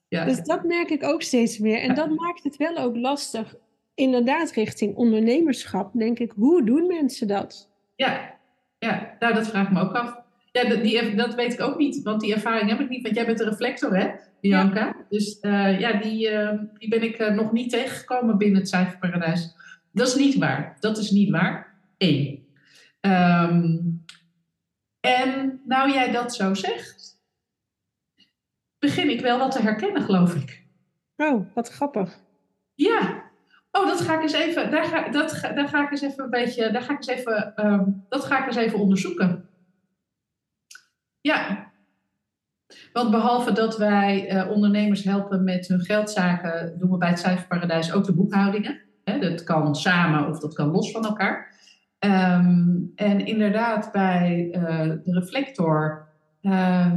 ja. 0.08 0.24
Dus 0.24 0.42
dat 0.42 0.64
merk 0.64 0.90
ik 0.90 1.04
ook 1.04 1.22
steeds 1.22 1.58
meer. 1.58 1.78
En 1.78 1.94
dat 1.94 2.10
maakt 2.14 2.42
het 2.44 2.56
wel 2.56 2.76
ook 2.76 2.96
lastig. 2.96 3.56
Inderdaad, 3.96 4.50
richting 4.50 4.94
ondernemerschap. 4.94 5.90
Denk 5.92 6.18
ik, 6.18 6.32
hoe 6.34 6.64
doen 6.64 6.86
mensen 6.86 7.26
dat? 7.26 7.70
Ja, 7.94 8.34
ja. 8.78 9.16
Nou, 9.18 9.34
dat 9.34 9.48
vraag 9.48 9.66
ik 9.66 9.72
me 9.72 9.80
ook 9.80 9.94
af. 9.94 10.20
Ja, 10.52 10.68
dat, 10.68 10.82
die, 10.82 11.14
dat 11.14 11.34
weet 11.34 11.52
ik 11.52 11.60
ook 11.60 11.78
niet, 11.78 12.02
want 12.02 12.20
die 12.20 12.34
ervaring 12.34 12.70
heb 12.70 12.80
ik 12.80 12.88
niet. 12.88 13.02
Want 13.02 13.14
jij 13.14 13.26
bent 13.26 13.40
een 13.40 13.48
reflector, 13.48 13.96
hè, 13.96 14.10
Bianca? 14.40 14.96
Dus 15.08 15.40
eh, 15.40 15.80
ja, 15.80 15.92
die, 15.92 16.28
eh, 16.28 16.58
die 16.78 16.88
ben 16.88 17.02
ik 17.02 17.16
eh, 17.16 17.34
nog 17.34 17.52
niet 17.52 17.70
tegengekomen 17.70 18.38
binnen 18.38 18.58
het 18.60 18.68
cijferparadijs. 18.68 19.54
Dat 19.92 20.06
is 20.08 20.14
niet 20.14 20.34
waar. 20.34 20.76
Dat 20.80 20.98
is 20.98 21.10
niet 21.10 21.30
waar. 21.30 21.74
Eén. 21.98 22.46
Ehm, 23.00 23.78
en 25.00 25.60
nou 25.64 25.92
jij 25.92 26.12
dat 26.12 26.34
zo 26.34 26.54
zegt, 26.54 27.20
begin 28.78 29.10
ik 29.10 29.20
wel 29.20 29.38
wat 29.38 29.50
te 29.50 29.62
herkennen, 29.62 30.02
geloof 30.02 30.34
ik. 30.34 30.64
Oh, 31.16 31.54
wat 31.54 31.68
grappig. 31.68 32.18
Ja. 32.74 33.25
Oh, 33.76 33.86
dat 33.86 34.00
ga 34.00 34.14
ik 34.14 34.22
eens 34.22 34.32
even. 34.32 34.70
Daar 34.70 34.84
ga, 34.84 35.08
dat 35.08 35.40
daar 35.54 35.68
ga 35.68 35.84
ik 35.84 35.90
eens 35.90 36.02
even 36.02 36.24
een 36.24 36.30
beetje. 36.30 36.70
Daar 36.70 36.82
ga 36.82 36.92
ik 36.92 36.96
eens 36.96 37.06
even. 37.06 37.56
ehm, 37.56 37.84
dat 38.08 38.24
ga 38.24 38.40
ik 38.40 38.46
eens 38.46 38.56
even 38.56 38.78
onderzoeken. 38.78 39.48
Ja. 41.20 41.70
Want 42.92 43.10
behalve 43.10 43.52
dat 43.52 43.76
wij 43.76 44.28
eh, 44.28 44.50
ondernemers 44.50 45.04
helpen 45.04 45.44
met 45.44 45.66
hun 45.66 45.80
geldzaken, 45.80 46.78
doen 46.78 46.90
we 46.90 46.98
bij 46.98 47.08
het 47.08 47.18
Cijferparadijs 47.18 47.92
ook 47.92 48.04
de 48.04 48.14
boekhoudingen. 48.14 48.80
Dat 49.20 49.44
kan 49.44 49.74
samen 49.74 50.28
of 50.28 50.38
dat 50.38 50.54
kan 50.54 50.70
los 50.70 50.90
van 50.90 51.04
elkaar. 51.04 51.54
Ehm, 51.98 52.76
en 52.94 53.26
inderdaad, 53.26 53.92
bij 53.92 54.48
eh, 54.52 54.88
de 55.04 55.12
reflector, 55.12 56.08
eh, 56.40 56.92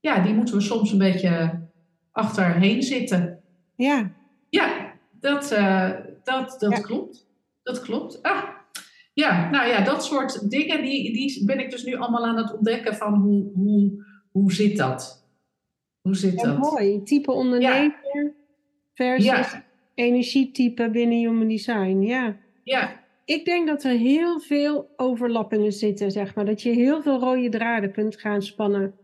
ja, 0.00 0.20
die 0.22 0.34
moeten 0.34 0.54
we 0.54 0.60
soms 0.60 0.92
een 0.92 0.98
beetje 0.98 1.60
achterheen 2.12 2.82
zitten. 2.82 3.40
Ja, 3.76 4.10
dat, 5.20 5.50
eh, 5.52 5.90
dat, 6.24 6.56
dat 6.58 6.76
Ja. 6.76 6.80
klopt. 6.80 7.28
Dat 7.62 7.80
klopt. 7.80 8.22
Ah, 8.22 8.42
ja, 9.12 9.50
nou 9.50 9.68
ja, 9.68 9.84
dat 9.84 10.04
soort 10.04 10.50
dingen, 10.50 10.82
die, 10.82 11.12
die 11.12 11.44
ben 11.44 11.58
ik 11.60 11.70
dus 11.70 11.84
nu 11.84 11.94
allemaal 11.96 12.26
aan 12.26 12.36
het 12.36 12.54
ontdekken 12.56 12.94
van 12.94 13.14
hoe, 13.14 13.50
hoe, 13.54 14.04
hoe 14.30 14.52
zit 14.52 14.76
dat? 14.76 15.28
Hoe 16.00 16.16
zit 16.16 16.40
ja 16.40 16.46
dat? 16.46 16.58
mooi. 16.58 17.02
Type 17.02 17.32
ondernemer 17.32 18.32
versus 18.94 19.24
Ja. 19.24 19.64
energietype 19.94 20.90
binnen 20.90 21.18
Human 21.18 21.48
Design. 21.48 22.00
Ja. 22.00 22.36
Ja, 22.64 22.98
Ik 23.24 23.44
denk 23.44 23.66
dat 23.66 23.84
er 23.84 23.96
heel 23.96 24.40
veel 24.40 24.90
overlappingen 24.96 25.72
zitten, 25.72 26.10
zeg 26.10 26.34
maar. 26.34 26.44
Dat 26.44 26.62
je 26.62 26.70
heel 26.70 27.02
veel 27.02 27.18
rode 27.18 27.48
draden 27.48 27.92
kunt 27.92 28.16
gaan 28.20 28.42
spannen. 28.42 28.94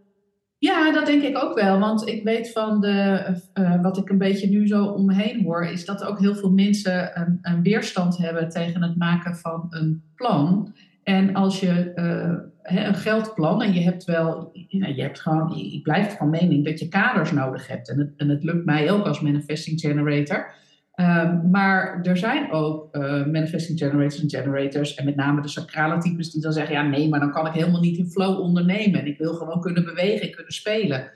Ja, 0.59 0.93
dat 0.93 1.07
denk 1.07 1.23
ik 1.23 1.45
ook 1.45 1.55
wel. 1.55 1.79
Want 1.79 2.09
ik 2.09 2.25
weet 2.25 2.53
van 2.53 2.81
de, 2.81 3.23
eh, 3.53 3.83
wat 3.83 3.97
ik 3.97 4.09
een 4.09 4.19
beetje 4.19 4.49
nu 4.49 4.67
zo 4.67 4.85
om 4.85 5.05
me 5.07 5.15
heen 5.15 5.45
hoor, 5.45 5.67
is 5.67 5.85
dat 5.85 6.05
ook 6.05 6.21
heel 6.21 6.35
veel 6.35 6.51
mensen 6.51 7.21
een, 7.21 7.39
een 7.43 7.63
weerstand 7.63 8.17
hebben 8.17 8.49
tegen 8.49 8.83
het 8.83 8.97
maken 8.97 9.37
van 9.37 9.67
een 9.71 10.03
plan. 10.15 10.75
En 11.03 11.35
als 11.35 11.61
je 11.61 11.93
eh, 11.95 12.35
hè, 12.63 12.87
een 12.87 12.95
geldplan 12.95 13.63
en 13.63 13.75
je 13.75 13.81
hebt 13.81 14.05
wel, 14.05 14.51
ja, 14.69 14.87
je 14.87 15.03
hebt 15.03 15.21
gewoon, 15.21 15.57
ik 15.57 15.83
blijf 15.83 16.17
van 16.17 16.31
mening 16.31 16.65
dat 16.65 16.79
je 16.79 16.89
kaders 16.89 17.33
nodig 17.33 17.67
hebt. 17.67 17.91
En 17.91 17.99
het, 17.99 18.13
en 18.17 18.29
het 18.29 18.45
lukt 18.45 18.65
mij 18.65 18.91
ook 18.91 19.07
als 19.07 19.21
manifesting 19.21 19.81
generator. 19.81 20.55
Ehm, 20.97 21.51
maar 21.51 22.01
er 22.03 22.17
zijn 22.17 22.51
ook 22.53 22.95
eh, 22.95 23.03
manifesting 23.27 23.79
generators 23.79 24.23
en 24.23 24.31
generators, 24.31 24.95
en 24.95 25.05
met 25.05 25.17
name 25.17 25.43
de 25.43 25.49
sacrale 25.49 25.99
types, 25.99 26.31
die 26.31 26.43
dan 26.43 26.53
zeggen: 26.53 26.75
ja, 26.75 26.83
nee, 26.83 27.09
maar 27.09 27.21
dan 27.21 27.33
kan 27.33 27.47
ik 27.47 27.53
helemaal 27.53 27.81
niet 27.81 27.99
in 27.99 28.11
flow 28.11 28.41
ondernemen. 28.41 29.01
En 29.01 29.07
ik 29.07 29.19
wil 29.19 29.35
gewoon 29.35 29.61
kunnen 29.61 29.85
bewegen, 29.85 30.31
kunnen 30.31 30.53
spelen. 30.53 31.11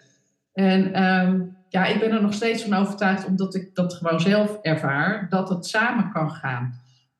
En 0.52 0.92
ehm, 0.92 1.40
ja, 1.68 1.86
ik 1.86 2.00
ben 2.00 2.10
er 2.10 2.22
nog 2.22 2.34
steeds 2.34 2.62
van 2.62 2.78
overtuigd, 2.78 3.26
omdat 3.26 3.54
ik 3.54 3.74
dat 3.74 3.94
gewoon 3.94 4.20
zelf 4.20 4.58
ervaar, 4.62 5.26
dat 5.28 5.48
het 5.48 5.66
samen 5.66 6.10
kan 6.12 6.30
gaan. 6.30 6.72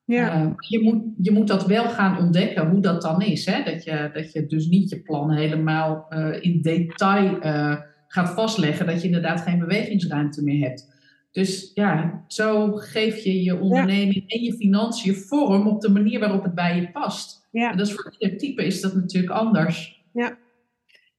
Ja, 0.05 0.31
Eh, 0.33 0.47
je, 0.57 0.83
moet, 0.83 1.03
je 1.17 1.31
moet 1.31 1.47
dat 1.47 1.65
wel 1.65 1.89
gaan 1.89 2.17
ontdekken, 2.17 2.69
hoe 2.69 2.81
dat 2.81 3.01
dan 3.01 3.21
is. 3.21 3.45
Hè? 3.45 3.63
Dat, 3.63 3.83
je, 3.83 4.09
dat 4.13 4.31
je 4.31 4.45
dus 4.45 4.67
niet 4.67 4.89
je 4.89 5.01
plan 5.01 5.31
helemaal 5.31 6.05
eh, 6.09 6.41
in 6.41 6.61
detail 6.61 7.39
eh, 7.39 7.75
gaat 8.07 8.29
vastleggen, 8.29 8.85
dat 8.85 9.01
je 9.01 9.07
inderdaad 9.07 9.41
geen 9.41 9.59
bewegingsruimte 9.59 10.43
meer 10.43 10.67
hebt. 10.67 10.90
Dus 11.31 11.71
ja, 11.73 12.23
zo 12.27 12.71
geef 12.71 13.23
je 13.23 13.43
je 13.43 13.59
onderneming 13.59 14.23
en 14.27 14.41
je 14.41 14.53
financiën 14.53 15.15
vorm 15.15 15.67
op 15.67 15.81
de 15.81 15.89
manier 15.89 16.19
waarop 16.19 16.43
het 16.43 16.55
bij 16.55 16.75
je 16.75 16.91
past. 16.91 17.47
ja. 17.51 17.71
En 17.71 17.77
dat 17.77 17.87
is 17.87 17.93
voor 17.93 18.15
ieder 18.17 18.37
type 18.37 18.65
is 18.65 18.81
dat 18.81 18.95
natuurlijk 18.95 19.33
anders. 19.33 19.99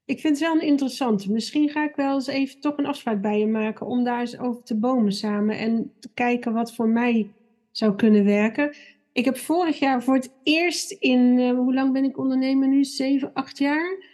Ik 0.05 0.21
vind 0.21 0.39
het 0.39 0.49
wel 0.49 0.55
een 0.55 0.67
interessante. 0.67 1.33
Misschien 1.33 1.69
ga 1.69 1.85
ik 1.85 1.97
wel 1.97 2.15
eens 2.15 2.27
even 2.27 2.61
toch 2.61 2.77
een 2.77 2.87
afspraak 2.87 3.21
bij 3.21 3.39
je 3.39 3.47
maken 3.47 3.87
om 3.87 4.05
daar 4.05 4.21
eens 4.21 4.39
over 4.39 4.63
te 4.63 4.79
bomen 4.79 5.13
samen 5.13 5.59
en 5.59 5.93
te 6.01 6.09
kijken 6.15 6.53
wat 6.53 6.75
voor 6.75 6.89
mij 6.89 7.31
zou 7.71 7.95
kunnen 7.95 8.25
werken. 8.25 8.75
Ik 9.13 9.25
heb 9.25 9.37
vorig 9.37 9.79
jaar 9.79 10.03
voor 10.03 10.15
het 10.15 10.33
eerst 10.43 10.91
in, 10.91 11.39
eh, 11.39 11.51
hoe 11.51 11.75
lang 11.75 11.93
ben 11.93 12.05
ik 12.05 12.19
ondernemer 12.19 12.69
nu? 12.69 12.85
Zeven, 12.85 13.33
acht 13.33 13.59
jaar. 13.59 14.11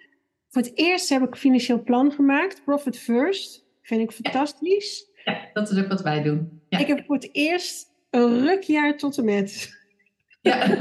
Voor 0.49 0.63
het 0.63 0.77
eerst 0.77 1.09
heb 1.09 1.23
ik 1.23 1.31
een 1.31 1.37
financieel 1.37 1.83
plan 1.83 2.13
gemaakt, 2.13 2.65
Profit 2.65 2.99
First. 2.99 3.67
Vind 3.83 4.01
ik 4.01 4.11
fantastisch. 4.11 5.08
Ja, 5.29 5.49
dat 5.53 5.71
is 5.71 5.79
ook 5.79 5.89
wat 5.89 6.03
wij 6.03 6.23
doen. 6.23 6.61
Ja. 6.69 6.79
Ik 6.79 6.87
heb 6.87 7.05
voor 7.07 7.15
het 7.15 7.29
eerst 7.33 7.87
een 8.11 8.41
rukjaar 8.41 8.97
tot 8.97 9.19
en 9.19 9.25
met. 9.25 9.77
Ja. 10.41 10.67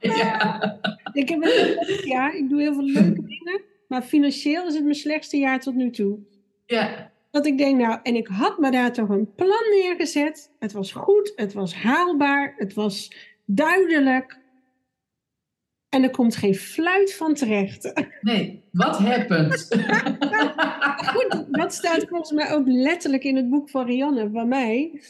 ja. 0.00 0.78
Ik 1.12 1.28
heb 1.28 1.42
een 1.42 1.48
heel 1.48 1.84
leuk 1.86 2.04
jaar, 2.04 2.36
ik 2.36 2.48
doe 2.48 2.60
heel 2.60 2.74
veel 2.74 2.84
leuke 2.84 3.22
dingen, 3.22 3.60
maar 3.88 4.02
financieel 4.02 4.66
is 4.66 4.74
het 4.74 4.82
mijn 4.82 4.94
slechtste 4.94 5.36
jaar 5.36 5.60
tot 5.60 5.74
nu 5.74 5.90
toe. 5.90 6.18
ja. 6.66 7.10
Dat 7.30 7.46
ik 7.46 7.58
denk, 7.58 7.78
nou, 7.80 7.98
en 8.02 8.14
ik 8.14 8.26
had 8.26 8.58
me 8.58 8.70
daar 8.70 8.92
toch 8.92 9.08
een 9.08 9.34
plan 9.34 9.64
neergezet. 9.70 10.50
Het 10.58 10.72
was 10.72 10.92
goed, 10.92 11.32
het 11.36 11.52
was 11.52 11.74
haalbaar, 11.74 12.54
het 12.56 12.74
was 12.74 13.12
duidelijk. 13.44 14.38
En 15.88 16.02
er 16.02 16.10
komt 16.10 16.36
geen 16.36 16.54
fluit 16.54 17.14
van 17.14 17.34
terecht. 17.34 17.92
Nee, 18.20 18.64
wat 18.72 18.98
happened? 18.98 19.66
Goed, 21.14 21.46
dat 21.50 21.74
staat 21.74 22.04
volgens 22.08 22.30
mij 22.32 22.52
ook 22.52 22.66
letterlijk 22.68 23.24
in 23.24 23.36
het 23.36 23.50
boek 23.50 23.70
van 23.70 23.86
Rianne, 23.86 24.30
van 24.32 24.48
mij. 24.48 25.00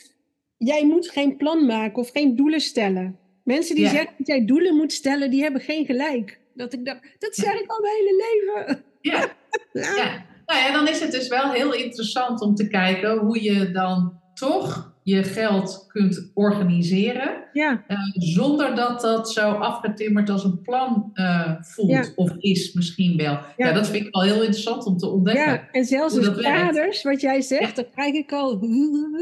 Jij 0.56 0.86
moet 0.86 1.10
geen 1.10 1.36
plan 1.36 1.66
maken 1.66 1.96
of 1.96 2.10
geen 2.10 2.36
doelen 2.36 2.60
stellen. 2.60 3.18
Mensen 3.44 3.74
die 3.74 3.84
Ja. 3.84 3.90
zeggen 3.90 4.14
dat 4.18 4.26
jij 4.26 4.44
doelen 4.44 4.76
moet 4.76 4.92
stellen, 4.92 5.30
die 5.30 5.42
hebben 5.42 5.60
geen 5.60 5.86
gelijk. 5.86 6.40
Dat 6.54 6.72
ik 6.72 6.84
dacht, 6.84 7.00
dat 7.18 7.34
zeg 7.34 7.60
ik 7.60 7.70
al 7.70 7.80
mijn 7.80 7.94
hele 7.94 8.24
leven. 8.54 8.84
ja. 9.00 9.26
Ja. 9.72 9.94
Ja. 9.96 10.24
Nou 10.46 10.60
ja, 10.60 10.72
dan 10.72 10.88
is 10.88 11.00
het 11.00 11.10
dus 11.12 11.28
wel 11.28 11.50
heel 11.52 11.74
interessant 11.74 12.40
om 12.40 12.54
te 12.54 12.68
kijken 12.68 13.18
hoe 13.18 13.42
je 13.42 13.70
dan 13.70 14.20
toch 14.34 14.96
je 15.08 15.22
geld 15.22 15.84
kunt 15.88 16.30
organiseren. 16.34 17.44
ja. 17.52 17.84
eh, 17.86 17.98
zonder 18.14 18.74
dat 18.74 19.00
dat 19.00 19.32
zo 19.32 19.50
afgetimmerd 19.50 20.30
als 20.30 20.44
een 20.44 20.62
plan 20.62 21.10
eh, 21.14 21.52
voelt 21.60 21.90
Ja. 21.90 22.04
of 22.14 22.30
is 22.38 22.72
misschien 22.72 23.16
wel. 23.16 23.32
Ja. 23.32 23.44
Ja. 23.56 23.72
dat 23.72 23.88
vind 23.88 24.06
ik 24.06 24.14
wel 24.14 24.22
heel 24.22 24.42
interessant 24.42 24.84
om 24.84 24.96
te 24.96 25.08
ontdekken. 25.08 25.44
Ja, 25.52 25.68
en 25.72 25.84
zelfs 25.84 26.14
de 26.14 26.34
kaders, 26.40 27.02
wat 27.02 27.20
jij 27.20 27.40
zegt, 27.40 27.76
dan 27.76 27.84
krijg 27.94 28.14
ik 28.14 28.32
al... 28.32 28.60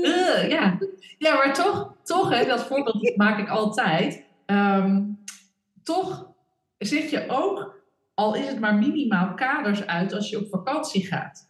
Eh, 0.02 0.48
ja. 0.48 0.78
ja, 1.18 1.34
maar 1.34 1.54
toch, 1.54 1.94
toch 2.02 2.30
hè, 2.30 2.46
dat 2.46 2.62
voorbeeld 2.64 3.16
maak 3.16 3.38
ik 3.38 3.48
altijd. 3.48 4.24
Ehm, 4.46 5.02
toch 5.82 6.28
zet 6.78 7.10
je 7.10 7.24
ook, 7.28 7.74
al 8.14 8.34
is 8.34 8.46
het 8.46 8.60
maar 8.60 8.74
minimaal, 8.74 9.34
kaders 9.34 9.86
uit 9.86 10.12
als 10.14 10.30
je 10.30 10.38
op 10.38 10.48
vakantie 10.48 11.06
gaat. 11.06 11.45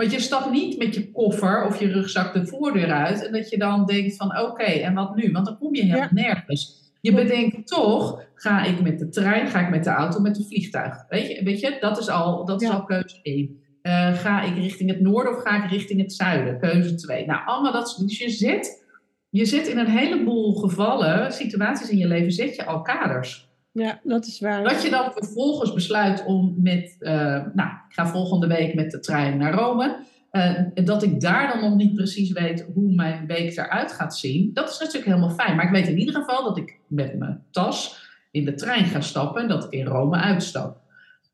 Want 0.00 0.12
je 0.12 0.20
stapt 0.20 0.50
niet 0.50 0.78
met 0.78 0.94
je 0.94 1.10
koffer 1.10 1.66
of 1.66 1.80
je 1.80 1.92
rugzak 1.92 2.32
de 2.32 2.46
voordeur 2.46 2.90
uit 2.90 3.26
en 3.26 3.32
dat 3.32 3.50
je 3.50 3.58
dan 3.58 3.86
denkt 3.86 4.16
van 4.16 4.40
oké, 4.40 4.62
en 4.62 4.94
wat 4.94 5.16
nu? 5.16 5.32
Want 5.32 5.46
dan 5.46 5.58
kom 5.58 5.74
je 5.74 5.82
helemaal 5.82 6.08
nergens. 6.10 6.92
Je 7.00 7.12
bedenkt 7.12 7.66
toch, 7.66 8.22
ga 8.34 8.64
ik 8.64 8.82
met 8.82 8.98
de 8.98 9.08
trein, 9.08 9.48
ga 9.48 9.60
ik 9.60 9.70
met 9.70 9.84
de 9.84 9.90
auto, 9.90 10.20
met 10.20 10.34
de 10.34 10.44
vliegtuig? 10.44 11.04
Weet 11.08 11.28
je, 11.28 11.44
weet 11.44 11.60
je 11.60 11.76
dat 11.80 11.98
is 11.98 12.08
al, 12.08 12.44
dat 12.44 12.62
is 12.62 12.68
al 12.68 12.84
keuze 12.84 13.20
1. 13.22 13.60
Uh, 13.82 14.14
ga 14.14 14.42
ik 14.42 14.56
richting 14.56 14.90
het 14.90 15.00
noorden 15.00 15.36
of 15.36 15.42
ga 15.42 15.64
ik 15.64 15.70
richting 15.70 16.00
het 16.00 16.12
zuiden? 16.12 16.58
Keuze 16.58 16.94
2. 16.94 17.26
Nou, 17.26 17.40
allemaal 17.46 17.72
dat. 17.72 18.02
Dus 18.06 18.18
je 18.18 18.30
zit, 18.30 18.86
je 19.30 19.44
zit 19.44 19.66
in 19.66 19.78
een 19.78 19.90
heleboel 19.90 20.54
gevallen, 20.54 21.32
situaties 21.32 21.90
in 21.90 21.98
je 21.98 22.06
leven, 22.06 22.32
zet 22.32 22.56
je 22.56 22.64
al 22.64 22.82
kaders. 22.82 23.49
Ja, 23.72 24.00
dat 24.02 24.26
is 24.26 24.40
waar. 24.40 24.64
Dat 24.64 24.82
je 24.82 24.90
dan 24.90 25.12
vervolgens 25.12 25.72
besluit 25.72 26.24
om 26.24 26.54
met, 26.58 26.96
uh, 27.00 27.12
nou, 27.54 27.68
ik 27.88 27.94
ga 27.94 28.06
volgende 28.06 28.46
week 28.46 28.74
met 28.74 28.90
de 28.90 28.98
trein 28.98 29.38
naar 29.38 29.54
Rome. 29.54 29.96
Uh, 30.32 30.60
dat 30.74 31.02
ik 31.02 31.20
daar 31.20 31.52
dan 31.52 31.60
nog 31.60 31.76
niet 31.76 31.94
precies 31.94 32.32
weet 32.32 32.66
hoe 32.74 32.94
mijn 32.94 33.26
week 33.26 33.56
eruit 33.56 33.92
gaat 33.92 34.16
zien, 34.16 34.50
dat 34.52 34.70
is 34.70 34.78
natuurlijk 34.78 35.04
helemaal 35.04 35.30
fijn. 35.30 35.56
Maar 35.56 35.64
ik 35.64 35.70
weet 35.70 35.88
in 35.88 35.98
ieder 35.98 36.14
geval 36.14 36.44
dat 36.44 36.56
ik 36.56 36.78
met 36.86 37.18
mijn 37.18 37.44
tas 37.50 38.08
in 38.30 38.44
de 38.44 38.54
trein 38.54 38.84
ga 38.84 39.00
stappen 39.00 39.42
en 39.42 39.48
dat 39.48 39.64
ik 39.64 39.70
in 39.70 39.86
Rome 39.86 40.16
uitstap. 40.16 40.80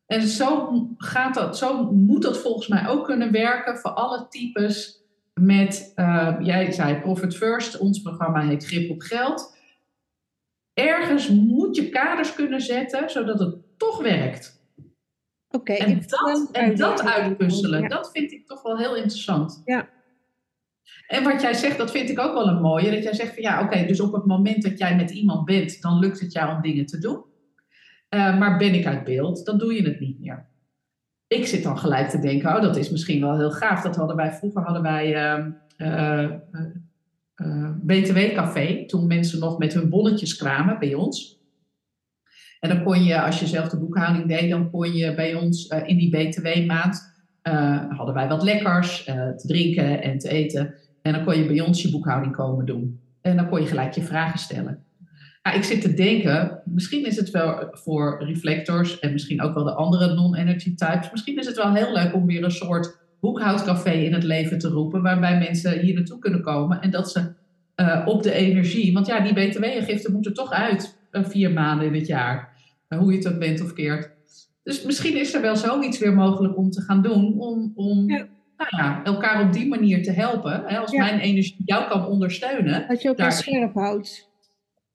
En 0.07 0.27
zo, 0.27 0.69
gaat 0.97 1.33
dat, 1.33 1.57
zo 1.57 1.91
moet 1.91 2.21
dat 2.21 2.37
volgens 2.37 2.67
mij 2.67 2.87
ook 2.87 3.05
kunnen 3.05 3.31
werken 3.31 3.77
voor 3.77 3.91
alle 3.91 4.27
types 4.29 5.01
met, 5.33 5.91
uh, 5.95 6.35
jij 6.41 6.71
zei 6.71 6.99
Profit 6.99 7.35
First, 7.35 7.77
ons 7.77 8.01
programma 8.01 8.41
heet 8.41 8.65
Grip 8.65 8.89
op 8.89 9.01
Geld. 9.01 9.56
Ergens 10.77 11.29
moet 11.29 11.75
je 11.75 11.89
kaders 11.89 12.33
kunnen 12.33 12.61
zetten 12.61 13.09
zodat 13.09 13.39
het 13.39 13.55
toch 13.77 14.01
werkt. 14.01 14.65
Oké. 15.49 15.73
en, 15.73 16.03
dat, 16.07 16.49
en 16.51 16.75
dat 16.75 17.05
uitpuzzelen, 17.05 17.89
dat 17.89 18.11
vind 18.11 18.31
ik 18.31 18.47
toch 18.47 18.61
wel 18.61 18.77
heel 18.77 18.95
interessant. 18.95 19.61
Ja. 19.65 19.89
En 21.07 21.23
wat 21.23 21.41
jij 21.41 21.53
zegt, 21.53 21.77
dat 21.77 21.91
vind 21.91 22.09
ik 22.09 22.19
ook 22.19 22.33
wel 22.33 22.47
een 22.47 22.61
mooie. 22.61 22.91
Dat 22.91 23.03
jij 23.03 23.13
zegt 23.13 23.33
van 23.33 23.43
ja, 23.43 23.63
oké, 23.63 23.85
dus 23.85 23.99
op 23.99 24.13
het 24.13 24.25
moment 24.25 24.63
dat 24.63 24.77
jij 24.77 24.95
met 24.95 25.11
iemand 25.11 25.45
bent, 25.45 25.81
dan 25.81 25.99
lukt 25.99 26.19
het 26.19 26.31
jou 26.31 26.55
om 26.55 26.61
dingen 26.61 26.85
te 26.85 26.99
doen. 26.99 27.23
Uh, 28.09 28.39
maar 28.39 28.57
ben 28.57 28.73
ik 28.73 28.85
uit 28.85 29.03
beeld, 29.03 29.45
dan 29.45 29.57
doe 29.57 29.73
je 29.73 29.89
het 29.89 29.99
niet 29.99 30.19
meer. 30.19 30.47
Ik 31.27 31.47
zit 31.47 31.63
dan 31.63 31.79
gelijk 31.79 32.09
te 32.09 32.19
denken, 32.19 32.55
oh, 32.55 32.61
dat 32.61 32.77
is 32.77 32.89
misschien 32.89 33.21
wel 33.21 33.37
heel 33.37 33.51
gaaf. 33.51 33.81
Dat 33.81 33.95
hadden 33.95 34.15
wij 34.15 34.33
vroeger, 34.33 34.63
hadden 34.63 34.81
wij 34.81 35.37
uh, 35.37 35.45
uh, 35.77 36.31
BTW-café, 37.81 38.85
toen 38.85 39.07
mensen 39.07 39.39
nog 39.39 39.57
met 39.57 39.73
hun 39.73 39.89
bonnetjes 39.89 40.35
kwamen 40.35 40.79
bij 40.79 40.93
ons. 40.93 41.39
En 42.59 42.69
dan 42.69 42.83
kon 42.83 43.03
je, 43.03 43.21
als 43.21 43.39
je 43.39 43.47
zelf 43.47 43.69
de 43.69 43.79
boekhouding 43.79 44.27
deed, 44.27 44.49
dan 44.49 44.71
kon 44.71 44.93
je 44.93 45.15
bij 45.15 45.35
ons 45.35 45.69
uh, 45.69 45.87
in 45.87 45.97
die 45.97 46.09
BTW-maand, 46.09 47.15
uh, 47.43 47.83
hadden 47.89 48.15
wij 48.15 48.27
wat 48.27 48.43
lekkers 48.43 49.03
te 49.03 49.43
drinken 49.47 50.01
en 50.01 50.17
te 50.17 50.29
eten. 50.29 50.73
En 51.01 51.13
dan 51.13 51.23
kon 51.23 51.37
je 51.37 51.45
bij 51.45 51.61
ons 51.61 51.81
je 51.81 51.91
boekhouding 51.91 52.35
komen 52.35 52.65
doen. 52.65 52.99
En 53.21 53.35
dan 53.35 53.49
kon 53.49 53.61
je 53.61 53.67
gelijk 53.67 53.93
je 53.93 54.01
vragen 54.01 54.39
stellen. 54.39 54.85
Nou, 55.43 55.57
ik 55.57 55.63
zit 55.63 55.81
te 55.81 55.93
denken, 55.93 56.61
misschien 56.65 57.05
is 57.05 57.15
het 57.15 57.31
wel 57.31 57.67
voor 57.71 58.23
reflectors 58.23 58.99
en 58.99 59.11
misschien 59.11 59.41
ook 59.41 59.53
wel 59.53 59.63
de 59.63 59.73
andere 59.73 60.13
non-energy 60.13 60.75
types. 60.75 61.11
Misschien 61.11 61.37
is 61.37 61.45
het 61.45 61.55
wel 61.55 61.73
heel 61.73 61.93
leuk 61.93 62.13
om 62.13 62.25
weer 62.25 62.43
een 62.43 62.51
soort 62.51 63.06
boekhoudcafé 63.19 63.91
in 63.91 64.13
het 64.13 64.23
leven 64.23 64.57
te 64.57 64.67
roepen, 64.67 65.01
waarbij 65.01 65.37
mensen 65.37 65.79
hier 65.79 65.93
naartoe 65.95 66.19
kunnen 66.19 66.41
komen 66.41 66.81
en 66.81 66.91
dat 66.91 67.11
ze 67.11 67.35
op 68.05 68.23
de 68.23 68.31
energie, 68.31 68.93
want 68.93 69.07
ja, 69.07 69.19
die 69.19 69.33
btw-giften 69.33 70.13
moeten 70.13 70.33
toch 70.33 70.51
uit 70.51 70.97
vier 71.11 71.51
maanden 71.51 71.87
in 71.87 71.93
het 71.93 72.07
jaar. 72.07 72.55
Hoe 72.87 73.11
je 73.11 73.17
het 73.17 73.33
ook 73.33 73.39
bent 73.39 73.61
of 73.61 73.73
keert. 73.73 74.11
Dus 74.63 74.83
misschien 74.83 75.19
is 75.19 75.33
er 75.33 75.41
wel 75.41 75.55
zoiets 75.55 75.99
weer 75.99 76.13
mogelijk 76.13 76.57
om 76.57 76.69
te 76.69 76.81
gaan 76.81 77.01
doen. 77.01 77.39
Om, 77.39 77.71
om 77.75 78.05
Nou 78.05 78.69
ja, 78.77 79.03
elkaar 79.03 79.43
op 79.43 79.53
die 79.53 79.67
manier 79.67 80.03
te 80.03 80.11
helpen. 80.11 80.63
Hè? 80.65 80.77
Als 80.77 80.91
mijn 80.91 81.19
energie 81.19 81.61
jou 81.65 81.89
kan 81.89 82.05
ondersteunen. 82.05 82.87
Dat 82.87 83.01
je 83.01 83.07
elkaar 83.07 83.31
scherp 83.31 83.73
houdt. 83.73 84.29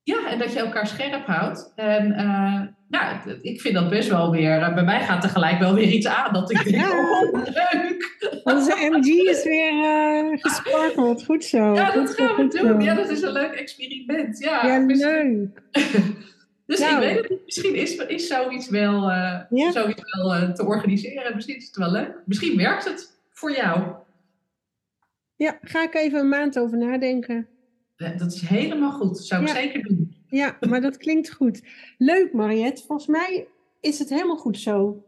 Ja, 0.03 0.31
en 0.31 0.39
dat 0.39 0.53
je 0.53 0.59
elkaar 0.59 0.87
scherp 0.87 1.27
houdt. 1.27 1.73
En 1.77 2.77
nou, 2.93 3.39
ik 3.43 3.61
vind 3.61 3.75
dat 3.75 3.91
best 3.91 4.09
wel 4.09 4.31
weer... 4.31 4.61
Uh, 4.61 4.75
bij 4.75 4.85
mij 4.85 5.01
gaat 5.01 5.21
tegelijk 5.21 5.59
wel 5.59 5.75
weer 5.75 5.89
iets 5.89 6.07
aan. 6.07 6.33
Dat 6.33 6.51
ik 6.51 6.65
denk, 6.65 6.77
ja. 6.77 6.91
oh, 6.91 7.33
leuk. 7.33 8.19
Onze 8.45 8.89
MG 8.91 9.07
is 9.07 9.45
weer 9.45 9.73
uh, 9.73 10.41
gesparkeld. 10.41 11.25
Goed 11.25 11.45
zo. 11.45 11.75
Ja, 11.75 11.91
dat 11.91 12.15
gaan 12.15 12.37
we 12.37 12.59
doen. 12.59 12.69
Zo. 12.69 12.81
Ja, 12.81 12.95
dat 12.95 13.11
is 13.11 13.23
een 13.23 13.33
leuk 13.33 13.53
experiment. 13.53 14.39
Ja, 14.39 14.67
ja 14.67 14.85
leuk. 14.87 15.63
Dus 16.67 16.81
nou, 16.81 16.95
ik 16.95 17.01
weet 17.01 17.17
het 17.17 17.31
niet. 17.31 17.45
Misschien 17.45 17.75
is, 17.75 17.97
is 17.97 18.27
zoiets 18.27 18.69
wel, 18.69 19.11
uh, 19.11 19.41
ja. 19.51 19.71
zoiets 19.71 20.03
wel 20.17 20.35
uh, 20.35 20.51
te 20.51 20.67
organiseren. 20.67 21.35
Misschien 21.35 21.57
is 21.57 21.67
het 21.67 21.77
wel 21.77 21.91
leuk. 21.91 22.15
Misschien 22.27 22.57
werkt 22.57 22.85
het 22.85 23.19
voor 23.31 23.53
jou. 23.53 23.93
Ja, 25.37 25.59
ga 25.63 25.83
ik 25.83 25.95
even 25.95 26.19
een 26.19 26.29
maand 26.29 26.59
over 26.59 26.79
nadenken. 26.79 27.49
Ja, 27.97 28.09
dat 28.09 28.33
is 28.33 28.41
helemaal 28.41 28.91
goed. 28.91 29.15
Dat 29.15 29.27
zou 29.27 29.43
ik 29.43 29.49
ja. 29.49 29.55
zeker 29.55 29.83
doen. 29.83 30.02
Ja, 30.33 30.57
maar 30.69 30.81
dat 30.81 30.97
klinkt 30.97 31.33
goed. 31.33 31.63
Leuk, 31.99 32.33
Mariette. 32.33 32.83
Volgens 32.87 33.09
mij 33.09 33.47
is 33.81 33.99
het 33.99 34.09
helemaal 34.09 34.37
goed 34.37 34.59
zo. 34.59 35.05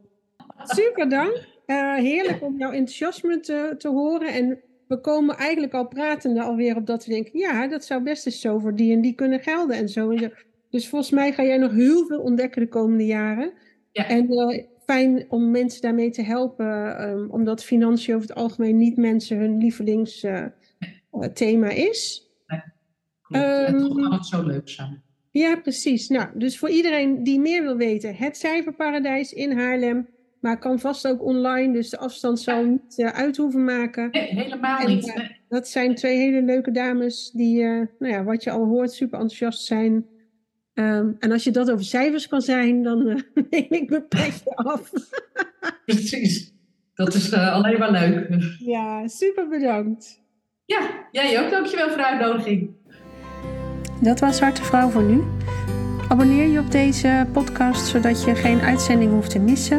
Super 0.63 1.09
dank. 1.09 1.47
Uh, 1.67 1.95
heerlijk 1.95 2.43
om 2.43 2.59
jouw 2.59 2.71
enthousiasme 2.71 3.41
te, 3.41 3.75
te 3.79 3.89
horen. 3.89 4.33
En 4.33 4.61
we 4.89 5.01
komen 5.01 5.37
eigenlijk 5.37 5.75
al 5.75 5.89
pratende 5.89 6.43
alweer 6.43 6.77
op 6.77 6.87
dat 6.87 7.05
we 7.05 7.13
denken... 7.13 7.39
ja, 7.39 7.69
dat 7.69 7.85
zou 7.85 8.03
best 8.03 8.27
eens 8.27 8.41
zo 8.41 8.59
voor 8.59 8.75
die 8.75 8.93
en 8.93 9.01
die 9.01 9.15
kunnen 9.15 9.41
gelden 9.41 9.77
en 9.77 9.89
zo. 9.89 10.11
En 10.11 10.19
zo. 10.19 10.29
Dus 10.71 10.89
volgens 10.89 11.11
mij 11.11 11.33
ga 11.33 11.43
jij 11.43 11.59
nog 11.59 11.73
heel 11.73 12.07
veel 12.07 12.21
ontdekken 12.21 12.63
de 12.63 12.69
komende 12.69 13.07
jaren. 13.07 13.53
Ja. 13.93 14.09
En 14.09 14.33
uh, 14.33 14.65
fijn 14.85 15.27
om 15.29 15.51
mensen 15.51 15.83
daarmee 15.83 16.11
te 16.11 16.23
helpen, 16.23 17.03
um, 17.09 17.31
omdat 17.31 17.65
financiën 17.65 18.15
over 18.15 18.29
het 18.29 18.37
algemeen 18.37 18.77
niet 18.77 18.97
mensen 18.97 19.39
hun 19.39 19.59
lievelingsthema 19.59 21.71
uh, 21.71 21.79
uh, 21.79 21.89
is. 21.89 22.31
Nee, 22.47 22.63
klopt. 23.23 23.45
Um, 23.45 23.65
en 23.65 23.79
toch 23.79 23.95
kan 23.95 24.13
het 24.13 24.27
zo 24.27 24.43
leuk 24.43 24.69
zijn. 24.69 25.04
Ja, 25.43 25.57
precies. 25.57 26.09
Nou, 26.09 26.29
dus 26.35 26.59
voor 26.59 26.71
iedereen 26.71 27.25
die 27.25 27.41
meer 27.41 27.63
wil 27.63 27.77
weten, 27.77 28.17
het 28.17 28.37
Cijferparadijs 28.37 29.33
in 29.33 29.59
Haarlem. 29.59 30.09
Maar 30.41 30.59
kan 30.59 30.79
vast 30.79 31.07
ook 31.07 31.23
online, 31.23 31.73
dus 31.73 31.91
de 31.91 31.99
afstand 31.99 32.41
zal 32.41 32.61
ja. 32.61 32.67
niet 32.67 32.99
uh, 32.99 33.09
uit 33.09 33.37
hoeven 33.37 33.65
maken. 33.65 34.09
Nee, 34.11 34.35
helemaal 34.35 34.79
en, 34.79 34.87
niet. 34.87 35.07
Uh, 35.07 35.29
dat 35.49 35.69
zijn 35.69 35.95
twee 35.95 36.17
hele 36.17 36.43
leuke 36.43 36.71
dames 36.71 37.31
die, 37.31 37.63
uh, 37.63 37.83
nou 37.99 38.13
ja, 38.13 38.25
wat 38.25 38.45
je 38.45 38.51
al 38.51 38.65
hoort, 38.65 38.93
super 38.93 39.19
enthousiast 39.19 39.65
zijn 39.65 40.07
Um, 40.75 41.17
en 41.19 41.33
als 41.33 41.45
je 41.45 41.51
dat 41.51 41.71
over 41.71 41.85
cijfers 41.85 42.29
kan 42.29 42.43
zijn, 42.43 42.83
dan 42.83 43.05
neem 43.51 43.67
ik 43.69 43.91
mijn 43.91 44.09
petje 44.09 44.55
af. 44.55 44.91
Precies. 45.87 46.53
Dat 46.95 47.15
is 47.15 47.33
alleen 47.33 47.79
maar 47.79 47.91
leuk. 47.91 48.29
Ja, 48.59 49.09
super 49.09 49.49
bedankt. 49.49 50.23
Ja, 50.65 51.09
jij 51.13 51.45
ook. 51.45 51.51
Dankjewel 51.51 51.89
voor 51.89 51.97
de 51.97 52.07
uitnodiging. 52.07 52.71
Dat 54.01 54.21
was 54.21 54.37
Zwarte 54.37 54.65
Vrouw 54.65 54.89
voor 54.89 55.03
nu. 55.03 55.23
Abonneer 56.09 56.49
je 56.49 56.59
op 56.59 56.71
deze 56.71 57.27
podcast, 57.33 57.87
zodat 57.87 58.25
je 58.25 58.35
geen 58.35 58.61
uitzending 58.61 59.13
hoeft 59.13 59.31
te 59.31 59.39
missen. 59.39 59.79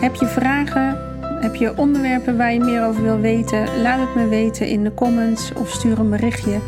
Heb 0.00 0.14
je 0.14 0.26
vragen? 0.26 0.98
Heb 1.40 1.54
je 1.54 1.76
onderwerpen 1.76 2.36
waar 2.36 2.52
je 2.52 2.60
meer 2.60 2.86
over 2.86 3.02
wil 3.02 3.20
weten? 3.20 3.80
Laat 3.82 4.00
het 4.00 4.14
me 4.14 4.28
weten 4.28 4.68
in 4.68 4.84
de 4.84 4.94
comments 4.94 5.52
of 5.52 5.70
stuur 5.70 5.98
een 5.98 6.10
berichtje 6.10 6.58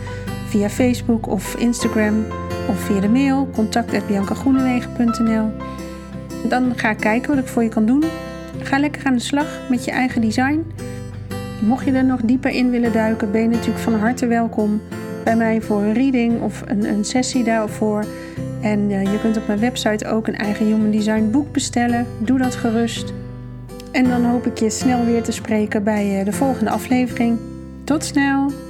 via 0.46 0.68
Facebook 0.68 1.26
of 1.28 1.54
Instagram 1.54 2.24
of 2.68 2.80
via 2.80 3.00
de 3.00 3.08
mail 3.08 3.48
contact.biancagroenewegen.nl. 3.54 5.50
Dan 6.48 6.72
ga 6.76 6.90
ik 6.90 6.96
kijken 6.96 7.34
wat 7.34 7.38
ik 7.44 7.46
voor 7.50 7.62
je 7.62 7.68
kan 7.68 7.86
doen. 7.86 8.04
Ga 8.58 8.78
lekker 8.78 9.04
aan 9.04 9.14
de 9.14 9.20
slag 9.20 9.46
met 9.68 9.84
je 9.84 9.90
eigen 9.90 10.20
design. 10.20 10.72
Mocht 11.60 11.84
je 11.84 11.92
er 11.92 12.04
nog 12.04 12.20
dieper 12.20 12.50
in 12.50 12.70
willen 12.70 12.92
duiken, 12.92 13.30
ben 13.30 13.40
je 13.40 13.48
natuurlijk 13.48 13.78
van 13.78 13.94
harte 13.94 14.26
welkom 14.26 14.80
bij 15.28 15.36
mij 15.36 15.60
voor 15.60 15.82
een 15.82 15.92
reading 15.92 16.42
of 16.42 16.62
een, 16.66 16.84
een 16.84 17.04
sessie 17.04 17.44
daarvoor. 17.44 18.04
En 18.60 18.90
uh, 18.90 19.02
je 19.02 19.20
kunt 19.20 19.36
op 19.36 19.46
mijn 19.46 19.58
website 19.58 20.06
ook 20.06 20.26
een 20.26 20.36
eigen 20.36 20.66
Human 20.66 20.90
Design 20.90 21.30
boek 21.30 21.52
bestellen. 21.52 22.06
Doe 22.18 22.38
dat 22.38 22.54
gerust. 22.54 23.12
En 23.92 24.08
dan 24.08 24.24
hoop 24.24 24.46
ik 24.46 24.58
je 24.58 24.70
snel 24.70 25.04
weer 25.04 25.22
te 25.22 25.32
spreken 25.32 25.84
bij 25.84 26.18
uh, 26.18 26.24
de 26.24 26.32
volgende 26.32 26.70
aflevering. 26.70 27.38
Tot 27.84 28.04
snel! 28.04 28.67